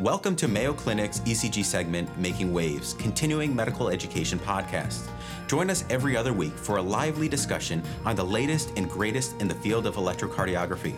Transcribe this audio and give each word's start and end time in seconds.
Welcome 0.00 0.34
to 0.36 0.48
Mayo 0.48 0.72
Clinic's 0.72 1.20
ECG 1.20 1.64
segment, 1.64 2.18
Making 2.18 2.52
Waves, 2.52 2.94
continuing 2.94 3.54
medical 3.54 3.88
education 3.88 4.40
podcast. 4.40 5.08
Join 5.46 5.70
us 5.70 5.84
every 5.88 6.16
other 6.16 6.32
week 6.32 6.52
for 6.54 6.78
a 6.78 6.82
lively 6.82 7.28
discussion 7.28 7.80
on 8.04 8.16
the 8.16 8.24
latest 8.24 8.72
and 8.76 8.90
greatest 8.90 9.40
in 9.40 9.46
the 9.46 9.54
field 9.54 9.86
of 9.86 9.94
electrocardiography. 9.94 10.94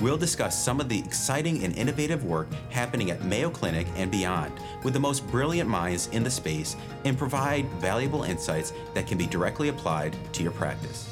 We'll 0.00 0.16
discuss 0.16 0.56
some 0.56 0.80
of 0.80 0.88
the 0.88 1.00
exciting 1.00 1.64
and 1.64 1.76
innovative 1.76 2.22
work 2.22 2.46
happening 2.70 3.10
at 3.10 3.24
Mayo 3.24 3.50
Clinic 3.50 3.88
and 3.96 4.08
beyond 4.08 4.52
with 4.84 4.94
the 4.94 5.00
most 5.00 5.26
brilliant 5.32 5.68
minds 5.68 6.06
in 6.12 6.22
the 6.22 6.30
space 6.30 6.76
and 7.04 7.18
provide 7.18 7.68
valuable 7.80 8.22
insights 8.22 8.72
that 8.94 9.08
can 9.08 9.18
be 9.18 9.26
directly 9.26 9.68
applied 9.68 10.16
to 10.32 10.44
your 10.44 10.52
practice. 10.52 11.08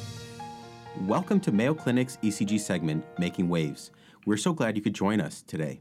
Welcome 1.01 1.41
to 1.41 1.51
Mayo 1.51 1.75
Clinic's 1.75 2.19
ECG 2.19 2.61
segment, 2.61 3.05
Making 3.19 3.49
Waves. 3.49 3.91
We're 4.25 4.37
so 4.37 4.53
glad 4.53 4.77
you 4.77 4.83
could 4.83 4.95
join 4.95 5.21
us 5.21 5.43
today. 5.43 5.81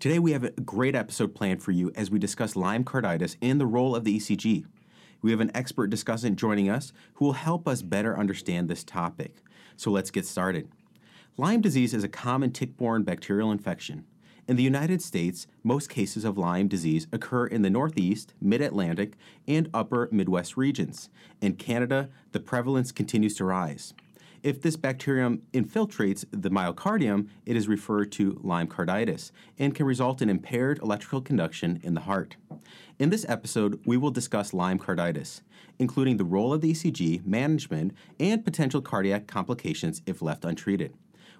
Today, 0.00 0.18
we 0.18 0.32
have 0.32 0.44
a 0.44 0.50
great 0.52 0.94
episode 0.94 1.34
planned 1.34 1.62
for 1.62 1.72
you 1.72 1.92
as 1.94 2.10
we 2.10 2.18
discuss 2.18 2.56
Lyme 2.56 2.84
carditis 2.84 3.36
and 3.42 3.60
the 3.60 3.66
role 3.66 3.94
of 3.94 4.04
the 4.04 4.16
ECG. 4.16 4.64
We 5.20 5.30
have 5.30 5.40
an 5.40 5.50
expert 5.54 5.90
discussant 5.90 6.36
joining 6.36 6.70
us 6.70 6.94
who 7.16 7.26
will 7.26 7.34
help 7.34 7.68
us 7.68 7.82
better 7.82 8.18
understand 8.18 8.70
this 8.70 8.82
topic. 8.82 9.42
So 9.76 9.90
let's 9.90 10.10
get 10.10 10.24
started. 10.24 10.70
Lyme 11.36 11.60
disease 11.60 11.92
is 11.92 12.02
a 12.02 12.08
common 12.08 12.50
tick 12.50 12.78
borne 12.78 13.02
bacterial 13.02 13.52
infection. 13.52 14.06
In 14.48 14.56
the 14.56 14.62
United 14.62 15.02
States, 15.02 15.46
most 15.62 15.90
cases 15.90 16.24
of 16.24 16.38
Lyme 16.38 16.68
disease 16.68 17.06
occur 17.12 17.46
in 17.46 17.60
the 17.60 17.68
Northeast, 17.68 18.32
Mid 18.40 18.62
Atlantic, 18.62 19.18
and 19.46 19.68
Upper 19.74 20.08
Midwest 20.10 20.56
regions. 20.56 21.10
In 21.42 21.56
Canada, 21.56 22.08
the 22.32 22.40
prevalence 22.40 22.90
continues 22.90 23.34
to 23.34 23.44
rise. 23.44 23.92
If 24.42 24.62
this 24.62 24.76
bacterium 24.76 25.42
infiltrates 25.52 26.24
the 26.30 26.50
myocardium, 26.50 27.28
it 27.44 27.56
is 27.56 27.68
referred 27.68 28.10
to 28.12 28.40
Lyme 28.42 28.68
carditis 28.68 29.32
and 29.58 29.74
can 29.74 29.84
result 29.84 30.22
in 30.22 30.30
impaired 30.30 30.78
electrical 30.78 31.20
conduction 31.20 31.78
in 31.82 31.92
the 31.92 32.00
heart. 32.00 32.36
In 32.98 33.10
this 33.10 33.26
episode, 33.28 33.80
we 33.84 33.98
will 33.98 34.10
discuss 34.10 34.54
Lyme 34.54 34.78
carditis, 34.78 35.42
including 35.78 36.16
the 36.16 36.24
role 36.24 36.54
of 36.54 36.62
the 36.62 36.72
ECG, 36.72 37.26
management, 37.26 37.92
and 38.18 38.42
potential 38.42 38.80
cardiac 38.80 39.26
complications 39.26 40.00
if 40.06 40.22
left 40.22 40.46
untreated. 40.46 40.94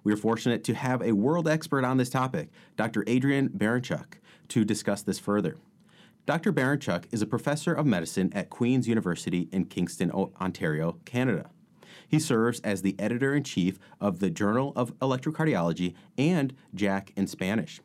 We 0.05 0.13
are 0.13 0.19
fortunate 0.19 0.63
to 0.65 0.75
have 0.75 1.01
a 1.01 1.13
world 1.13 1.49
expert 1.49 1.85
on 1.87 1.97
this 1.97 2.11
topic, 2.11 2.51
Dr. 2.77 3.03
Adrian 3.07 3.49
Baranchuk, 3.49 4.19
to 4.49 4.63
discuss 4.63 5.01
this 5.01 5.19
further. 5.19 5.57
Dr. 6.27 6.53
Baranchuk 6.53 7.05
is 7.13 7.23
a 7.23 7.27
professor 7.27 7.73
of 7.73 7.87
medicine 7.87 8.31
at 8.35 8.51
Queen's 8.51 8.87
University 8.87 9.49
in 9.53 9.65
Kingston, 9.65 10.11
Ontario, 10.11 10.99
Canada. 11.07 11.49
He 12.09 12.19
serves 12.19 12.61
as 12.61 12.83
the 12.83 12.97
editor 12.99 13.35
in 13.35 13.45
chief 13.45 13.79
of 14.01 14.19
the 14.21 14.31
Journal 14.31 14.73
of 14.77 14.99
Electrocardiology 14.99 15.95
and 16.17 16.55
JACC 16.75 17.11
in 17.17 17.27
Spanish. 17.27 17.81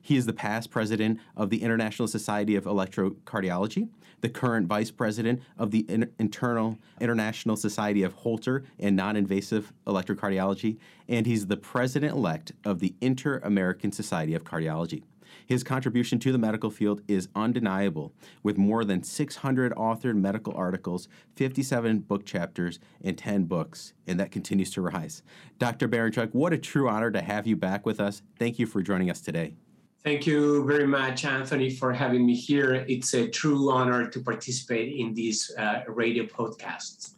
He 0.00 0.16
is 0.16 0.26
the 0.26 0.32
past 0.32 0.70
president 0.70 1.18
of 1.36 1.50
the 1.50 1.62
International 1.62 2.06
Society 2.06 2.54
of 2.54 2.64
Electrocardiology, 2.64 3.88
the 4.20 4.28
current 4.28 4.68
vice 4.68 4.92
president 4.92 5.42
of 5.58 5.72
the 5.72 5.84
Internal 6.18 6.78
International 7.00 7.56
Society 7.56 8.04
of 8.04 8.12
Holter 8.12 8.64
and 8.78 8.94
Non-Invasive 8.94 9.72
Electrocardiology, 9.86 10.78
and 11.08 11.26
he's 11.26 11.48
the 11.48 11.56
president 11.56 12.12
elect 12.12 12.52
of 12.64 12.78
the 12.78 12.94
Inter 13.00 13.40
American 13.42 13.90
Society 13.90 14.34
of 14.34 14.44
Cardiology. 14.44 15.02
His 15.46 15.62
contribution 15.62 16.18
to 16.18 16.32
the 16.32 16.38
medical 16.38 16.70
field 16.70 17.02
is 17.06 17.28
undeniable, 17.36 18.12
with 18.42 18.58
more 18.58 18.84
than 18.84 19.04
600 19.04 19.72
authored 19.74 20.16
medical 20.16 20.52
articles, 20.54 21.08
57 21.36 22.00
book 22.00 22.26
chapters, 22.26 22.80
and 23.00 23.16
10 23.16 23.44
books, 23.44 23.94
and 24.08 24.18
that 24.18 24.32
continues 24.32 24.72
to 24.72 24.82
rise. 24.82 25.22
Dr. 25.60 25.88
Baranchuk, 25.88 26.34
what 26.34 26.52
a 26.52 26.58
true 26.58 26.88
honor 26.88 27.12
to 27.12 27.22
have 27.22 27.46
you 27.46 27.54
back 27.54 27.86
with 27.86 28.00
us. 28.00 28.22
Thank 28.40 28.58
you 28.58 28.66
for 28.66 28.82
joining 28.82 29.08
us 29.08 29.20
today. 29.20 29.54
Thank 30.02 30.26
you 30.26 30.64
very 30.66 30.86
much, 30.86 31.24
Anthony, 31.24 31.70
for 31.70 31.92
having 31.92 32.26
me 32.26 32.34
here. 32.34 32.84
It's 32.88 33.14
a 33.14 33.28
true 33.28 33.70
honor 33.70 34.08
to 34.08 34.20
participate 34.20 34.96
in 34.96 35.14
these 35.14 35.52
uh, 35.56 35.82
radio 35.86 36.24
podcasts. 36.24 37.14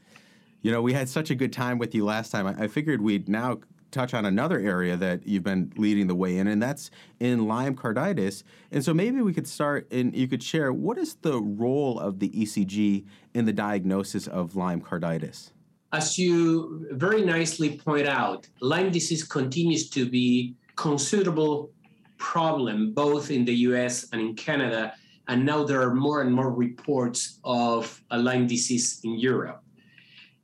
You 0.61 0.71
know, 0.71 0.83
we 0.83 0.93
had 0.93 1.09
such 1.09 1.31
a 1.31 1.35
good 1.35 1.53
time 1.53 1.79
with 1.79 1.95
you 1.95 2.05
last 2.05 2.31
time. 2.31 2.47
I, 2.47 2.65
I 2.65 2.69
figured 2.69 3.01
we'd 3.01 3.29
now 3.29 3.61
touch 3.91 4.15
on 4.15 4.25
another 4.25 4.59
area 4.59 4.97
that 4.97 5.27
you've 5.27 5.43
been 5.43 5.73
leading 5.77 6.07
the 6.07 6.15
way 6.15 6.39
in, 6.39 6.47
and 6.47 6.63
that's 6.63 6.91
in 7.21 7.47
Lyme 7.47 7.75
carditis. 7.75 8.43
And 8.71 8.85
so 8.85 8.93
maybe 8.93 9.23
we 9.23 9.33
could 9.33 9.49
start 9.49 9.87
and 9.91 10.15
you 10.15 10.29
could 10.29 10.43
share 10.43 10.73
what 10.73 10.99
is 10.99 11.15
the 11.17 11.41
role 11.41 11.99
of 11.99 12.19
the 12.19 12.29
ECG 12.31 13.05
in 13.35 13.45
the 13.45 13.53
diagnosis 13.53 14.27
of 14.27 14.57
Lyme 14.57 14.81
carditis? 14.81 15.53
As 15.93 16.19
you 16.19 16.87
very 16.93 17.25
nicely 17.25 17.79
point 17.79 18.07
out, 18.07 18.47
Lyme 18.61 18.91
disease 18.91 19.25
continues 19.25 19.89
to 19.91 20.09
be 20.09 20.55
considerable 20.77 21.71
problem 22.19 22.93
both 22.93 23.31
in 23.31 23.45
the 23.45 23.55
US 23.69 24.09
and 24.13 24.21
in 24.21 24.35
Canada. 24.35 24.93
And 25.29 25.47
now 25.47 25.65
there 25.65 25.81
are 25.83 25.95
more 25.95 26.23
and 26.23 26.33
more 26.33 26.53
reports 26.53 27.39
of 27.45 28.03
a 28.11 28.19
Lyme 28.19 28.47
disease 28.47 29.01
in 29.05 29.19
Europe. 29.19 29.63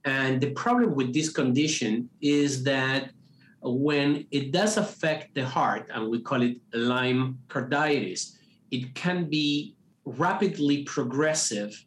And 0.05 0.41
the 0.41 0.51
problem 0.51 0.95
with 0.95 1.13
this 1.13 1.31
condition 1.31 2.11
is 2.21 2.63
that 2.65 3.11
when 3.73 4.27
it 4.31 4.53
does 4.53 4.77
affect 4.77 5.35
the 5.35 5.45
heart, 5.45 5.89
and 5.93 6.09
we 6.09 6.21
call 6.21 6.43
it 6.43 6.59
Lyme 6.73 7.39
carditis, 7.49 8.37
it 8.71 8.95
can 8.95 9.29
be 9.31 9.75
rapidly 10.05 10.85
progressive 10.85 11.85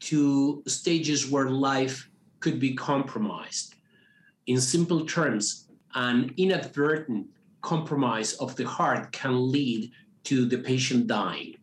to 0.00 0.62
stages 0.66 1.28
where 1.28 1.50
life 1.50 2.08
could 2.40 2.60
be 2.60 2.74
compromised. 2.74 3.74
In 4.46 4.60
simple 4.60 5.04
terms, 5.04 5.68
an 5.94 6.32
inadvertent 6.36 7.26
compromise 7.62 8.34
of 8.34 8.54
the 8.54 8.66
heart 8.66 9.10
can 9.10 9.50
lead 9.50 9.90
to 10.24 10.46
the 10.46 10.58
patient 10.58 11.08
dying. 11.08 11.56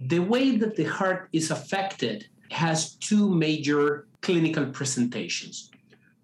The 0.00 0.18
way 0.18 0.56
that 0.56 0.76
the 0.76 0.84
heart 0.84 1.28
is 1.32 1.50
affected 1.50 2.28
has 2.50 2.94
two 2.96 3.28
major 3.34 4.06
clinical 4.20 4.66
presentations. 4.66 5.70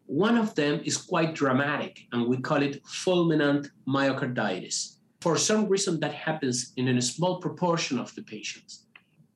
One 0.07 0.37
of 0.37 0.55
them 0.55 0.81
is 0.85 0.97
quite 0.97 1.35
dramatic, 1.35 2.07
and 2.13 2.27
we 2.27 2.37
call 2.39 2.63
it 2.63 2.85
fulminant 2.85 3.71
myocarditis. 3.89 4.97
For 5.21 5.39
some 5.39 5.67
reason, 5.67 5.99
that 6.01 6.13
happens 6.13 6.73
in 6.77 6.89
a 6.89 7.01
small 7.01 7.41
proportion 7.41 7.99
of 7.99 8.15
the 8.15 8.23
patients. 8.23 8.85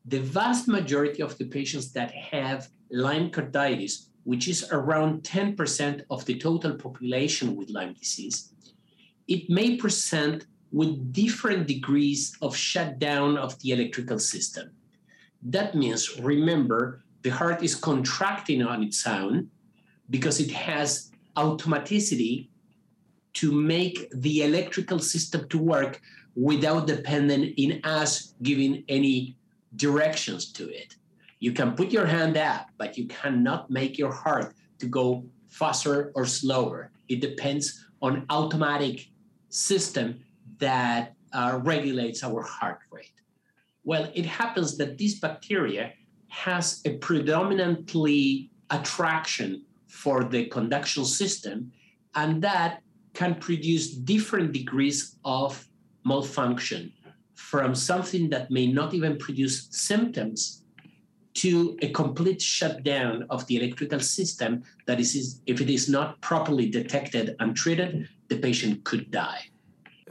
The 0.04 0.20
vast 0.20 0.68
majority 0.68 1.22
of 1.22 1.36
the 1.38 1.46
patients 1.46 1.92
that 1.92 2.10
have 2.12 2.68
Lyme 2.90 3.30
carditis, 3.30 4.08
which 4.24 4.48
is 4.48 4.68
around 4.70 5.22
10% 5.22 6.02
of 6.10 6.24
the 6.26 6.38
total 6.38 6.74
population 6.74 7.56
with 7.56 7.70
Lyme 7.70 7.94
disease, 7.94 8.52
it 9.26 9.48
may 9.48 9.76
present 9.76 10.46
with 10.70 11.12
different 11.12 11.66
degrees 11.66 12.36
of 12.42 12.54
shutdown 12.54 13.38
of 13.38 13.58
the 13.60 13.72
electrical 13.72 14.18
system. 14.18 14.70
That 15.42 15.74
means, 15.74 16.20
remember, 16.20 17.02
the 17.22 17.30
heart 17.30 17.62
is 17.62 17.74
contracting 17.74 18.62
on 18.62 18.82
its 18.82 19.06
own 19.06 19.50
because 20.10 20.40
it 20.40 20.50
has 20.50 21.10
automaticity 21.36 22.48
to 23.34 23.52
make 23.52 24.10
the 24.12 24.42
electrical 24.42 24.98
system 24.98 25.48
to 25.48 25.58
work 25.58 26.00
without 26.34 26.86
depending 26.86 27.44
in 27.56 27.80
us 27.84 28.34
giving 28.42 28.84
any 28.88 29.36
directions 29.76 30.52
to 30.52 30.68
it. 30.68 30.96
You 31.40 31.52
can 31.52 31.74
put 31.74 31.92
your 31.92 32.06
hand 32.06 32.36
up, 32.36 32.68
but 32.78 32.98
you 32.98 33.06
cannot 33.06 33.70
make 33.70 33.98
your 33.98 34.12
heart 34.12 34.54
to 34.80 34.86
go 34.86 35.24
faster 35.48 36.12
or 36.14 36.26
slower. 36.26 36.90
It 37.08 37.20
depends 37.20 37.84
on 38.02 38.26
automatic 38.30 39.08
system 39.48 40.20
that 40.58 41.14
uh, 41.32 41.60
regulates 41.62 42.24
our 42.24 42.42
heart 42.42 42.80
rate. 42.90 43.12
Well, 43.84 44.10
it 44.14 44.26
happens 44.26 44.76
that 44.78 44.98
this 44.98 45.18
bacteria 45.18 45.92
has 46.28 46.80
a 46.84 46.96
predominantly 46.98 48.50
attraction 48.70 49.64
for 49.88 50.24
the 50.24 50.46
conduction 50.46 51.04
system, 51.04 51.72
and 52.14 52.42
that 52.42 52.82
can 53.14 53.34
produce 53.34 53.90
different 53.94 54.52
degrees 54.52 55.16
of 55.24 55.66
malfunction 56.04 56.92
from 57.34 57.74
something 57.74 58.28
that 58.30 58.50
may 58.50 58.66
not 58.66 58.94
even 58.94 59.16
produce 59.16 59.68
symptoms 59.70 60.64
to 61.34 61.76
a 61.82 61.88
complete 61.90 62.42
shutdown 62.42 63.24
of 63.30 63.46
the 63.46 63.56
electrical 63.56 64.00
system 64.00 64.62
that 64.86 64.98
is 64.98 65.40
if 65.46 65.60
it 65.60 65.70
is 65.70 65.88
not 65.88 66.20
properly 66.20 66.68
detected 66.68 67.36
and 67.38 67.56
treated 67.56 68.08
the 68.28 68.36
patient 68.38 68.82
could 68.84 69.10
die. 69.10 69.40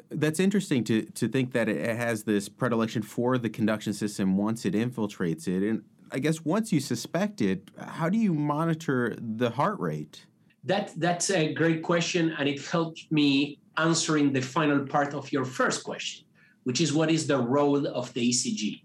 That's 0.09 0.39
interesting 0.39 0.85
to 0.85 1.03
to 1.03 1.27
think 1.27 1.51
that 1.51 1.67
it 1.67 1.97
has 1.97 2.23
this 2.23 2.47
predilection 2.47 3.01
for 3.01 3.37
the 3.37 3.49
conduction 3.49 3.93
system 3.93 4.37
once 4.37 4.65
it 4.65 4.73
infiltrates 4.73 5.47
it 5.47 5.63
and 5.69 5.83
I 6.11 6.19
guess 6.19 6.43
once 6.43 6.71
you 6.71 6.79
suspect 6.79 7.41
it, 7.41 7.69
how 7.77 8.09
do 8.09 8.17
you 8.17 8.33
monitor 8.33 9.15
the 9.19 9.49
heart 9.49 9.79
rate? 9.79 10.25
That 10.63 10.93
that's 10.97 11.29
a 11.29 11.53
great 11.53 11.81
question, 11.83 12.33
and 12.37 12.47
it 12.49 12.59
helped 12.65 13.11
me 13.11 13.59
answering 13.77 14.33
the 14.33 14.41
final 14.41 14.85
part 14.85 15.13
of 15.13 15.31
your 15.31 15.45
first 15.45 15.83
question, 15.83 16.25
which 16.63 16.81
is 16.81 16.93
what 16.93 17.09
is 17.11 17.27
the 17.27 17.37
role 17.37 17.87
of 17.87 18.13
the 18.13 18.29
ECG? 18.29 18.81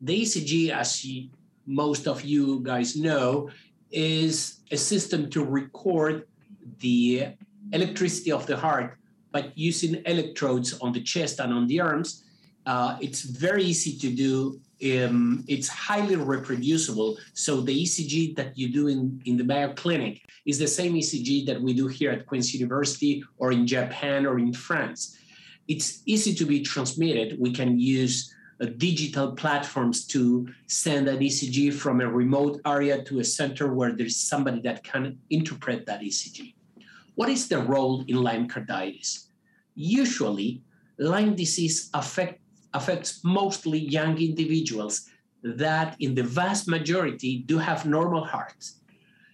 The 0.00 0.22
ECG, 0.22 0.70
as 0.70 1.04
you, 1.04 1.30
most 1.66 2.06
of 2.06 2.22
you 2.22 2.60
guys 2.62 2.96
know, 2.96 3.50
is 3.90 4.60
a 4.70 4.76
system 4.76 5.30
to 5.30 5.44
record 5.44 6.26
the 6.80 7.28
electricity 7.72 8.30
of 8.30 8.46
the 8.46 8.56
heart, 8.56 8.98
but 9.32 9.56
using 9.56 10.02
electrodes 10.04 10.78
on 10.80 10.92
the 10.92 11.02
chest 11.02 11.40
and 11.40 11.52
on 11.52 11.66
the 11.66 11.80
arms, 11.80 12.22
Uh, 12.66 12.98
it's 13.00 13.22
very 13.22 13.62
easy 13.62 13.94
to 13.94 14.10
do. 14.10 14.58
Um, 14.84 15.44
it's 15.48 15.68
highly 15.68 16.16
reproducible. 16.16 17.18
So 17.32 17.60
the 17.62 17.84
ECG 17.84 18.36
that 18.36 18.58
you 18.58 18.70
do 18.72 18.88
in, 18.88 19.22
in 19.24 19.36
the 19.38 19.44
Mayo 19.44 19.72
Clinic 19.72 20.22
is 20.44 20.58
the 20.58 20.66
same 20.66 20.94
ECG 20.94 21.46
that 21.46 21.60
we 21.60 21.72
do 21.72 21.86
here 21.86 22.10
at 22.10 22.26
Queen's 22.26 22.52
University 22.52 23.24
or 23.38 23.52
in 23.52 23.66
Japan 23.66 24.26
or 24.26 24.38
in 24.38 24.52
France. 24.52 25.16
It's 25.66 26.02
easy 26.04 26.34
to 26.34 26.44
be 26.44 26.60
transmitted. 26.60 27.40
We 27.40 27.52
can 27.52 27.80
use 27.80 28.32
uh, 28.60 28.66
digital 28.76 29.32
platforms 29.32 30.06
to 30.06 30.48
send 30.66 31.08
an 31.08 31.18
ECG 31.18 31.74
from 31.74 32.00
a 32.00 32.08
remote 32.08 32.60
area 32.64 33.02
to 33.04 33.20
a 33.20 33.24
center 33.24 33.74
where 33.74 33.92
there's 33.92 34.16
somebody 34.16 34.60
that 34.60 34.84
can 34.84 35.18
interpret 35.30 35.86
that 35.86 36.00
ECG. 36.00 36.54
What 37.16 37.28
is 37.28 37.48
the 37.48 37.58
role 37.58 38.04
in 38.08 38.22
Lyme 38.22 38.48
carditis? 38.48 39.26
Usually, 39.74 40.62
Lyme 40.98 41.34
disease 41.34 41.90
affect, 41.92 42.40
affects 42.74 43.24
mostly 43.24 43.78
young 43.78 44.18
individuals 44.18 45.08
that, 45.42 45.96
in 46.00 46.14
the 46.14 46.22
vast 46.22 46.68
majority, 46.68 47.38
do 47.46 47.58
have 47.58 47.86
normal 47.86 48.24
hearts. 48.24 48.80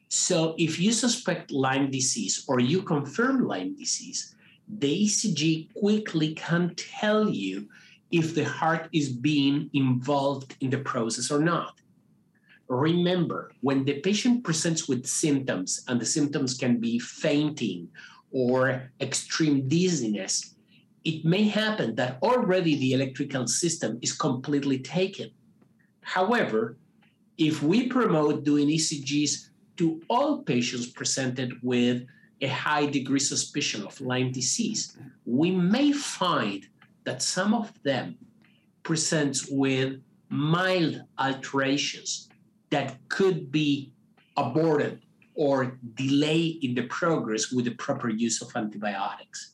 So, 0.09 0.55
if 0.59 0.79
you 0.79 0.93
suspect 0.93 1.51
Lyme 1.51 1.91
disease 1.91 2.45
or 2.47 2.61
you 2.61 2.83
confirm 2.83 3.47
Lyme 3.47 3.75
disease, 3.75 4.35
the 4.69 5.07
ECG 5.07 5.73
quickly 5.75 6.35
can 6.35 6.75
tell 6.77 7.29
you 7.29 7.69
if 8.11 8.35
the 8.35 8.45
heart 8.45 8.89
is 8.93 9.09
being 9.09 9.71
involved 9.73 10.55
in 10.61 10.71
the 10.71 10.79
process 10.79 11.31
or 11.31 11.41
not. 11.41 11.81
Remember, 12.69 13.53
when 13.61 13.85
the 13.85 14.01
patient 14.01 14.45
presents 14.45 14.89
with 14.89 15.07
symptoms, 15.07 15.85
and 15.89 16.01
the 16.01 16.07
symptoms 16.07 16.57
can 16.57 16.79
be 16.79 16.99
fainting 16.99 17.89
or 18.31 18.91
extreme 19.01 19.69
dizziness, 19.69 20.52
it 21.05 21.25
may 21.25 21.45
happen 21.45 21.95
that 21.97 22.19
already 22.23 22.77
the 22.77 22.93
electrical 22.93 23.47
system 23.47 23.99
is 24.03 24.13
completely 24.13 24.79
taken. 24.79 25.31
However, 26.01 26.77
if 27.39 27.63
we 27.63 27.89
promote 27.89 28.45
doing 28.45 28.69
ECGs 28.69 29.49
to 29.79 30.01
all 30.09 30.43
patients 30.43 30.87
presented 30.87 31.55
with 31.63 32.05
a 32.41 32.49
high 32.49 32.87
degree 32.87 33.21
suspicion 33.21 33.85
of 33.85 34.01
Lyme 34.01 34.33
disease, 34.33 34.97
we 35.25 35.51
may 35.51 35.93
find 35.93 36.67
that 37.05 37.23
some 37.23 37.55
of 37.55 37.73
them 37.83 38.17
presents 38.83 39.49
with 39.49 40.01
mild 40.29 41.03
alterations 41.19 42.29
that 42.71 42.97
could 43.09 43.51
be 43.51 43.93
aborted 44.37 45.03
or 45.35 45.79
delay 45.95 46.59
in 46.63 46.75
the 46.75 46.83
progress 46.85 47.53
with 47.53 47.65
the 47.65 47.75
proper 47.77 48.09
use 48.09 48.43
of 48.43 48.51
antibiotics. 48.55 49.53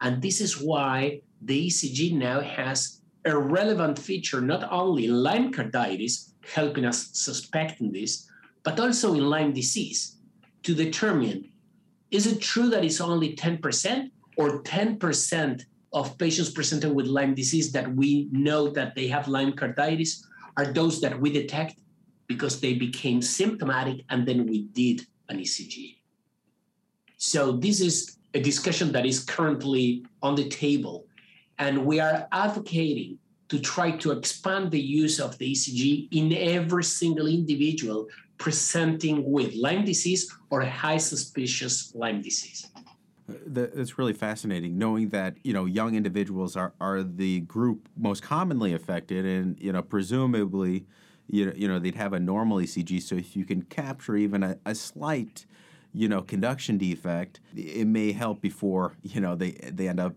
And 0.00 0.20
this 0.20 0.40
is 0.40 0.60
why 0.60 1.22
the 1.42 1.68
ECG 1.68 2.12
now 2.12 2.40
has 2.40 3.00
a 3.24 3.36
relevant 3.36 3.98
feature 3.98 4.40
not 4.40 4.70
only 4.70 5.06
in 5.06 5.22
Lyme 5.22 5.52
carditis, 5.52 6.32
helping 6.54 6.84
us 6.84 7.08
suspecting 7.12 7.92
this, 7.92 8.28
but 8.62 8.78
also 8.78 9.14
in 9.14 9.28
Lyme 9.28 9.52
disease 9.52 10.16
to 10.62 10.74
determine 10.74 11.50
is 12.10 12.26
it 12.26 12.40
true 12.40 12.68
that 12.70 12.84
it's 12.84 13.00
only 13.00 13.34
10% 13.34 14.10
or 14.36 14.62
10% 14.62 15.62
of 15.92 16.18
patients 16.18 16.50
presenting 16.50 16.94
with 16.94 17.06
Lyme 17.06 17.34
disease 17.34 17.72
that 17.72 17.92
we 17.94 18.28
know 18.30 18.68
that 18.70 18.94
they 18.94 19.08
have 19.08 19.28
Lyme 19.28 19.52
carditis 19.52 20.24
are 20.56 20.66
those 20.66 21.00
that 21.00 21.18
we 21.18 21.32
detect 21.32 21.80
because 22.26 22.60
they 22.60 22.74
became 22.74 23.22
symptomatic 23.22 24.04
and 24.10 24.26
then 24.26 24.46
we 24.46 24.62
did 24.72 25.06
an 25.28 25.38
ECG. 25.38 25.96
So 27.16 27.52
this 27.52 27.80
is 27.80 28.15
a 28.36 28.40
discussion 28.40 28.92
that 28.92 29.06
is 29.06 29.24
currently 29.24 30.04
on 30.22 30.34
the 30.34 30.48
table, 30.48 31.06
and 31.58 31.86
we 31.86 32.00
are 32.00 32.28
advocating 32.32 33.18
to 33.48 33.58
try 33.58 33.90
to 33.92 34.10
expand 34.12 34.70
the 34.70 34.80
use 34.80 35.18
of 35.18 35.38
the 35.38 35.52
ECG 35.52 36.08
in 36.10 36.32
every 36.34 36.84
single 36.84 37.26
individual 37.26 38.08
presenting 38.36 39.16
with 39.30 39.54
Lyme 39.54 39.84
disease 39.86 40.22
or 40.50 40.60
a 40.60 40.68
high 40.68 40.98
suspicious 40.98 41.94
Lyme 41.94 42.20
disease. 42.20 42.66
That's 43.46 43.96
really 43.96 44.12
fascinating, 44.12 44.76
knowing 44.76 45.08
that 45.08 45.38
you 45.42 45.54
know 45.54 45.64
young 45.64 45.94
individuals 45.94 46.56
are, 46.56 46.74
are 46.78 47.02
the 47.02 47.40
group 47.40 47.88
most 47.96 48.22
commonly 48.22 48.74
affected, 48.74 49.24
and 49.24 49.58
you 49.58 49.72
know 49.72 49.82
presumably 49.82 50.84
you 51.28 51.46
know, 51.46 51.52
you 51.56 51.66
know 51.68 51.78
they'd 51.78 51.94
have 51.94 52.12
a 52.12 52.20
normal 52.20 52.58
ECG. 52.58 53.02
So 53.02 53.14
if 53.16 53.34
you 53.34 53.46
can 53.46 53.62
capture 53.62 54.14
even 54.14 54.42
a, 54.42 54.58
a 54.66 54.74
slight, 54.74 55.46
you 55.96 56.08
know, 56.08 56.20
conduction 56.20 56.76
defect, 56.76 57.40
it 57.56 57.86
may 57.86 58.12
help 58.12 58.42
before 58.42 58.92
you 59.02 59.20
know 59.20 59.34
they 59.34 59.52
they 59.72 59.88
end 59.88 59.98
up 59.98 60.14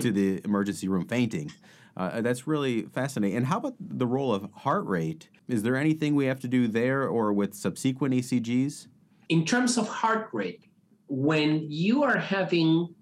to 0.00 0.10
the 0.10 0.40
emergency 0.44 0.88
room 0.88 1.06
fainting. 1.06 1.52
Uh, 1.96 2.20
that's 2.22 2.46
really 2.46 2.82
fascinating. 2.82 3.36
And 3.36 3.46
how 3.46 3.58
about 3.58 3.74
the 3.78 4.06
role 4.06 4.34
of 4.34 4.50
heart 4.52 4.84
rate? 4.86 5.28
Is 5.46 5.62
there 5.62 5.76
anything 5.76 6.14
we 6.14 6.24
have 6.24 6.40
to 6.40 6.48
do 6.48 6.66
there 6.66 7.06
or 7.06 7.32
with 7.32 7.54
subsequent 7.54 8.14
ECGs? 8.14 8.88
In 9.28 9.44
terms 9.44 9.78
of 9.78 9.86
heart 9.88 10.30
rate, 10.32 10.64
when 11.06 11.66
you 11.70 12.02
are 12.02 12.16
having 12.16 12.94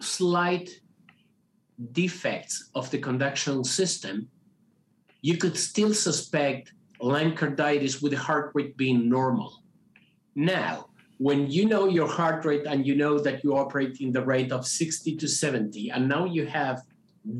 slight 0.00 0.70
defects 1.92 2.70
of 2.74 2.90
the 2.90 2.98
conduction 2.98 3.62
system, 3.62 4.28
you 5.20 5.36
could 5.36 5.56
still 5.56 5.94
suspect 5.94 6.72
Lyme 7.00 7.36
carditis 7.36 8.02
with 8.02 8.12
the 8.12 8.18
heart 8.18 8.50
rate 8.54 8.76
being 8.76 9.08
normal. 9.08 9.62
Now, 10.34 10.87
when 11.18 11.50
you 11.50 11.66
know 11.66 11.88
your 11.88 12.08
heart 12.08 12.44
rate 12.44 12.64
and 12.66 12.86
you 12.86 12.94
know 12.94 13.18
that 13.18 13.44
you 13.44 13.56
operate 13.56 14.00
in 14.00 14.12
the 14.12 14.24
rate 14.24 14.52
of 14.52 14.66
60 14.66 15.16
to 15.16 15.28
70, 15.28 15.90
and 15.90 16.08
now 16.08 16.24
you 16.24 16.46
have 16.46 16.82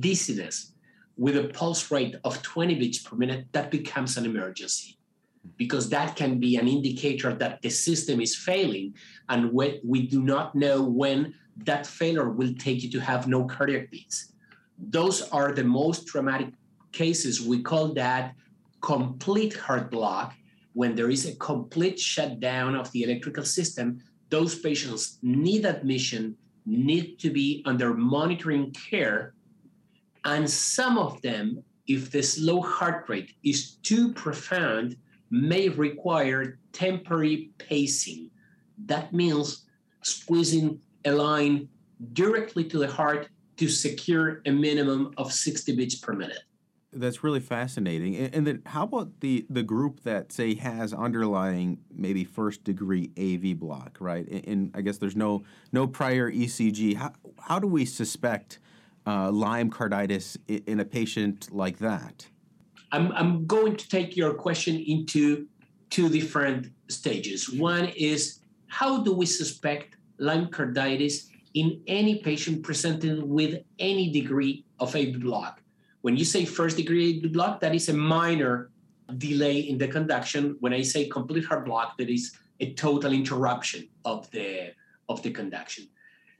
dizziness 0.01 0.75
with 1.17 1.37
a 1.37 1.49
pulse 1.49 1.91
rate 1.91 2.17
of 2.25 2.43
20 2.43 2.75
beats 2.77 2.99
per 2.99 3.17
minute, 3.17 3.47
that 3.53 3.71
becomes 3.71 4.17
an 4.17 4.25
emergency 4.25 4.99
because 5.57 5.89
that 5.89 6.15
can 6.15 6.39
be 6.39 6.57
an 6.57 6.69
indicator 6.69 7.33
that 7.35 7.63
the 7.63 7.71
system 7.71 8.21
is 8.21 8.37
failing. 8.37 8.95
And 9.29 9.53
we 9.53 10.07
do 10.07 10.23
not 10.23 10.55
know 10.55 10.83
when 10.83 11.35
that 11.65 11.87
failure 11.87 12.31
will 12.31 12.55
take 12.59 12.83
you 12.83 12.91
to 12.91 13.01
have 13.01 13.27
no 13.27 13.45
cardiac 13.47 13.91
beats. 13.91 14.33
Those 14.79 15.23
are 15.31 15.53
the 15.53 15.65
most 15.65 16.07
dramatic 16.07 16.51
cases. 16.93 17.41
We 17.41 17.63
call 17.63 17.95
that 17.95 18.35
complete 18.81 19.57
heart 19.57 19.91
block, 19.91 20.35
when 20.79 20.95
there 20.95 21.11
is 21.11 21.27
a 21.27 21.35
complete 21.39 21.99
shutdown 21.99 22.77
of 22.77 22.89
the 22.93 23.03
electrical 23.03 23.45
system, 23.45 23.99
those 24.31 24.61
patients 24.61 25.19
need 25.23 25.65
admission, 25.67 26.37
need 26.67 27.19
to 27.19 27.31
be 27.31 27.65
under 27.67 27.95
monitoring 27.95 28.71
care. 28.71 29.35
And 30.25 30.49
some 30.49 30.97
of 30.97 31.21
them, 31.21 31.64
if 31.88 32.12
the 32.12 32.23
slow 32.23 32.61
heart 32.61 33.07
rate 33.09 33.33
is 33.43 33.73
too 33.83 34.12
profound, 34.12 34.95
may 35.33 35.69
require 35.69 36.61
temporary 36.71 37.50
pacing. 37.59 38.31
That 38.87 39.12
means 39.12 39.67
squeezing 40.02 40.79
a 41.05 41.11
line 41.11 41.69
directly 42.12 42.62
to 42.71 42.79
the 42.79 42.87
heart 42.87 43.29
to 43.57 43.67
secure 43.69 44.43
a 44.47 44.52
minimum 44.52 45.12
of 45.17 45.33
60 45.33 45.75
beats 45.75 45.97
per 45.97 46.12
minute. 46.12 46.45
That's 46.99 47.23
really 47.23 47.40
fascinating. 47.40 48.17
And, 48.17 48.35
and, 48.35 48.47
then 48.47 48.62
how 48.67 48.85
about 48.85 49.21
the 49.21 49.47
the 49.49 49.62
group 49.62 50.00
that 50.02 50.33
say 50.33 50.55
has 50.55 50.93
underlying 50.93 51.78
maybe 51.95 52.25
first 52.25 52.64
degree 52.64 53.11
AV 53.19 53.59
block, 53.59 53.97
right? 54.00 54.26
And, 54.28 54.47
and 54.47 54.71
I 54.75 54.81
guess 54.81 54.99
there's 54.99 55.17
no 55.17 55.45
no 55.73 55.87
prior 55.87 56.31
ECG. 56.31 56.97
How 56.97 57.12
how 57.38 57.59
do 57.59 57.67
we 57.67 57.85
suspect 57.85 58.59
uh, 59.07 59.31
Lyme 59.31 59.71
carditis 59.71 60.37
in, 60.49 60.62
in 60.67 60.81
a 60.81 60.85
patient 60.85 61.49
like 61.52 61.78
that? 61.78 62.26
I'm 62.93 63.12
I'm 63.12 63.47
going 63.47 63.76
to 63.76 63.88
take 63.88 64.17
your 64.17 64.35
question 64.35 64.76
into 64.76 65.47
two 65.90 66.09
different 66.09 66.73
stages. 66.88 67.50
One 67.50 67.87
is 67.97 68.40
how 68.67 69.02
do 69.02 69.12
we 69.12 69.26
suspect 69.26 69.97
Lyme 70.19 70.49
carditis 70.49 71.28
in 71.55 71.81
any 71.87 72.17
patient 72.17 72.62
presenting 72.62 73.28
with 73.28 73.62
any 73.78 74.11
degree 74.11 74.64
of 74.81 74.95
AV 74.95 75.21
block? 75.21 75.62
When 76.02 76.17
you 76.17 76.25
say 76.25 76.45
first 76.45 76.76
degree 76.76 77.21
block, 77.26 77.61
that 77.61 77.75
is 77.75 77.88
a 77.88 77.95
minor 77.95 78.71
delay 79.17 79.61
in 79.61 79.78
the 79.78 79.88
conduction. 79.88 80.57
When 80.61 80.73
I 80.73 80.83
say 80.83 81.09
complete 81.09 81.45
heart 81.45 81.64
block, 81.64 81.97
that 81.99 82.09
is 82.11 82.37
a 82.61 82.75
total 82.75 83.12
interruption 83.12 83.88
of 84.05 84.31
the 84.31 84.75
of 85.09 85.23
the 85.23 85.31
conduction. 85.31 85.88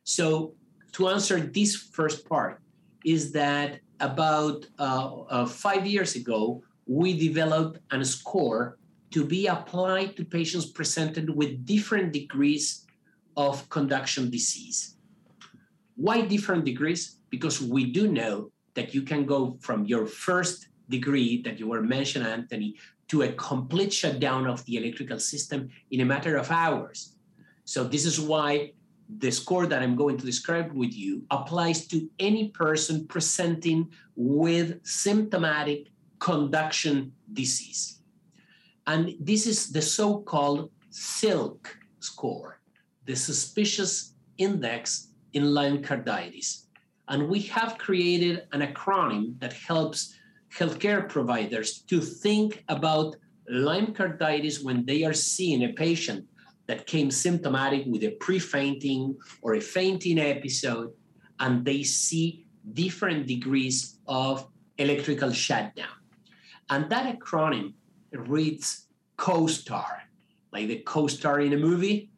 So 0.05 0.55
to 0.93 1.09
answer 1.09 1.41
this 1.41 1.77
first 1.77 2.29
part 2.29 2.61
is 3.05 3.33
that 3.33 3.81
about 4.01 4.67
uh, 4.79 5.23
uh, 5.23 5.47
five 5.47 5.87
years 5.87 6.15
ago, 6.17 6.63
we 6.87 7.19
developed 7.19 7.81
a 7.91 8.05
score 8.05 8.79
to 9.11 9.25
be 9.25 9.47
applied 9.47 10.17
to 10.17 10.25
patients 10.25 10.67
presented 10.67 11.31
with 11.31 11.65
different 11.65 12.13
degrees 12.13 12.87
of 13.37 13.69
conduction 13.71 14.31
disease. 14.31 14.97
Why 15.97 16.21
different 16.23 16.65
degrees? 16.65 17.19
Because 17.31 17.61
we 17.61 17.91
do 17.91 18.09
know 18.09 18.51
that 18.79 18.95
you 18.95 19.03
can 19.03 19.27
go 19.27 19.59
from 19.61 19.85
your 19.93 20.07
first 20.07 20.69
degree 20.89 21.43
that 21.43 21.59
you 21.59 21.67
were 21.67 21.83
mentioning, 21.83 22.29
Anthony, 22.29 22.77
to 23.09 23.23
a 23.23 23.33
complete 23.33 23.93
shutdown 23.93 24.47
of 24.47 24.65
the 24.67 24.77
electrical 24.77 25.19
system 25.19 25.69
in 25.91 26.01
a 26.01 26.05
matter 26.05 26.37
of 26.37 26.49
hours. 26.53 27.17
So 27.65 27.83
this 27.83 28.07
is 28.07 28.21
why 28.21 28.73
the 29.19 29.33
score 29.33 29.67
that 29.67 29.83
I'm 29.83 29.97
going 29.97 30.17
to 30.19 30.25
describe 30.25 30.73
with 30.73 30.95
you 30.95 31.25
applies 31.33 31.89
to 31.89 32.09
any 32.21 32.51
person 32.51 33.07
presenting 33.09 33.91
with 34.15 34.79
symptomatic 34.87 35.89
conduction 36.21 37.13
disease. 37.33 37.99
And 38.87 39.17
this 39.19 39.47
is 39.49 39.73
the 39.73 39.83
so 39.83 40.21
called 40.21 40.71
SILC 40.91 41.67
score, 41.99 42.61
the 43.07 43.17
suspicious 43.17 44.15
index 44.39 45.09
in 45.33 45.53
Lyme 45.53 45.83
carditis. 45.83 46.68
And 47.09 47.29
we 47.29 47.41
have 47.43 47.79
created 47.79 48.47
an 48.53 48.61
acronym 48.61 49.39
that 49.41 49.55
helps 49.55 50.15
healthcare 50.55 51.09
providers 51.09 51.81
to 51.89 52.01
think 52.01 52.65
about 52.69 53.17
Lyme 53.49 53.95
carditis 53.95 54.63
when 54.63 54.85
they 54.85 55.05
are 55.05 55.15
seeing 55.15 55.65
a 55.65 55.73
patient 55.73 56.27
that 56.67 56.87
came 56.87 57.11
symptomatic 57.11 57.87
with 57.87 58.05
a 58.05 58.11
pre-fainting 58.21 59.17
or 59.41 59.55
a 59.55 59.61
fainting 59.61 60.19
episode, 60.19 60.93
and 61.41 61.65
they 61.65 61.83
see 61.83 62.47
different 62.75 63.27
degrees 63.27 63.99
of 64.07 64.47
electrical 64.77 65.33
shutdown. 65.33 65.97
And 66.69 66.91
that 66.91 67.19
acronym 67.19 67.73
reads 68.13 68.87
COSTAR, 69.17 70.03
like 70.53 70.69
the 70.69 70.81
co-star 70.81 71.41
in 71.41 71.55
a 71.55 71.57
movie. 71.57 72.11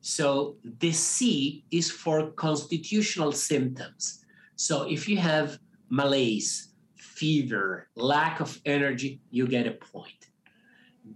So 0.00 0.56
the 0.80 0.90
C 0.90 1.64
is 1.70 1.90
for 1.90 2.32
constitutional 2.32 3.30
symptoms. 3.30 4.23
So 4.56 4.82
if 4.88 5.08
you 5.08 5.16
have 5.18 5.58
malaise, 5.88 6.74
fever, 6.96 7.88
lack 7.96 8.40
of 8.40 8.60
energy, 8.64 9.20
you 9.30 9.46
get 9.46 9.66
a 9.66 9.72
point. 9.72 10.30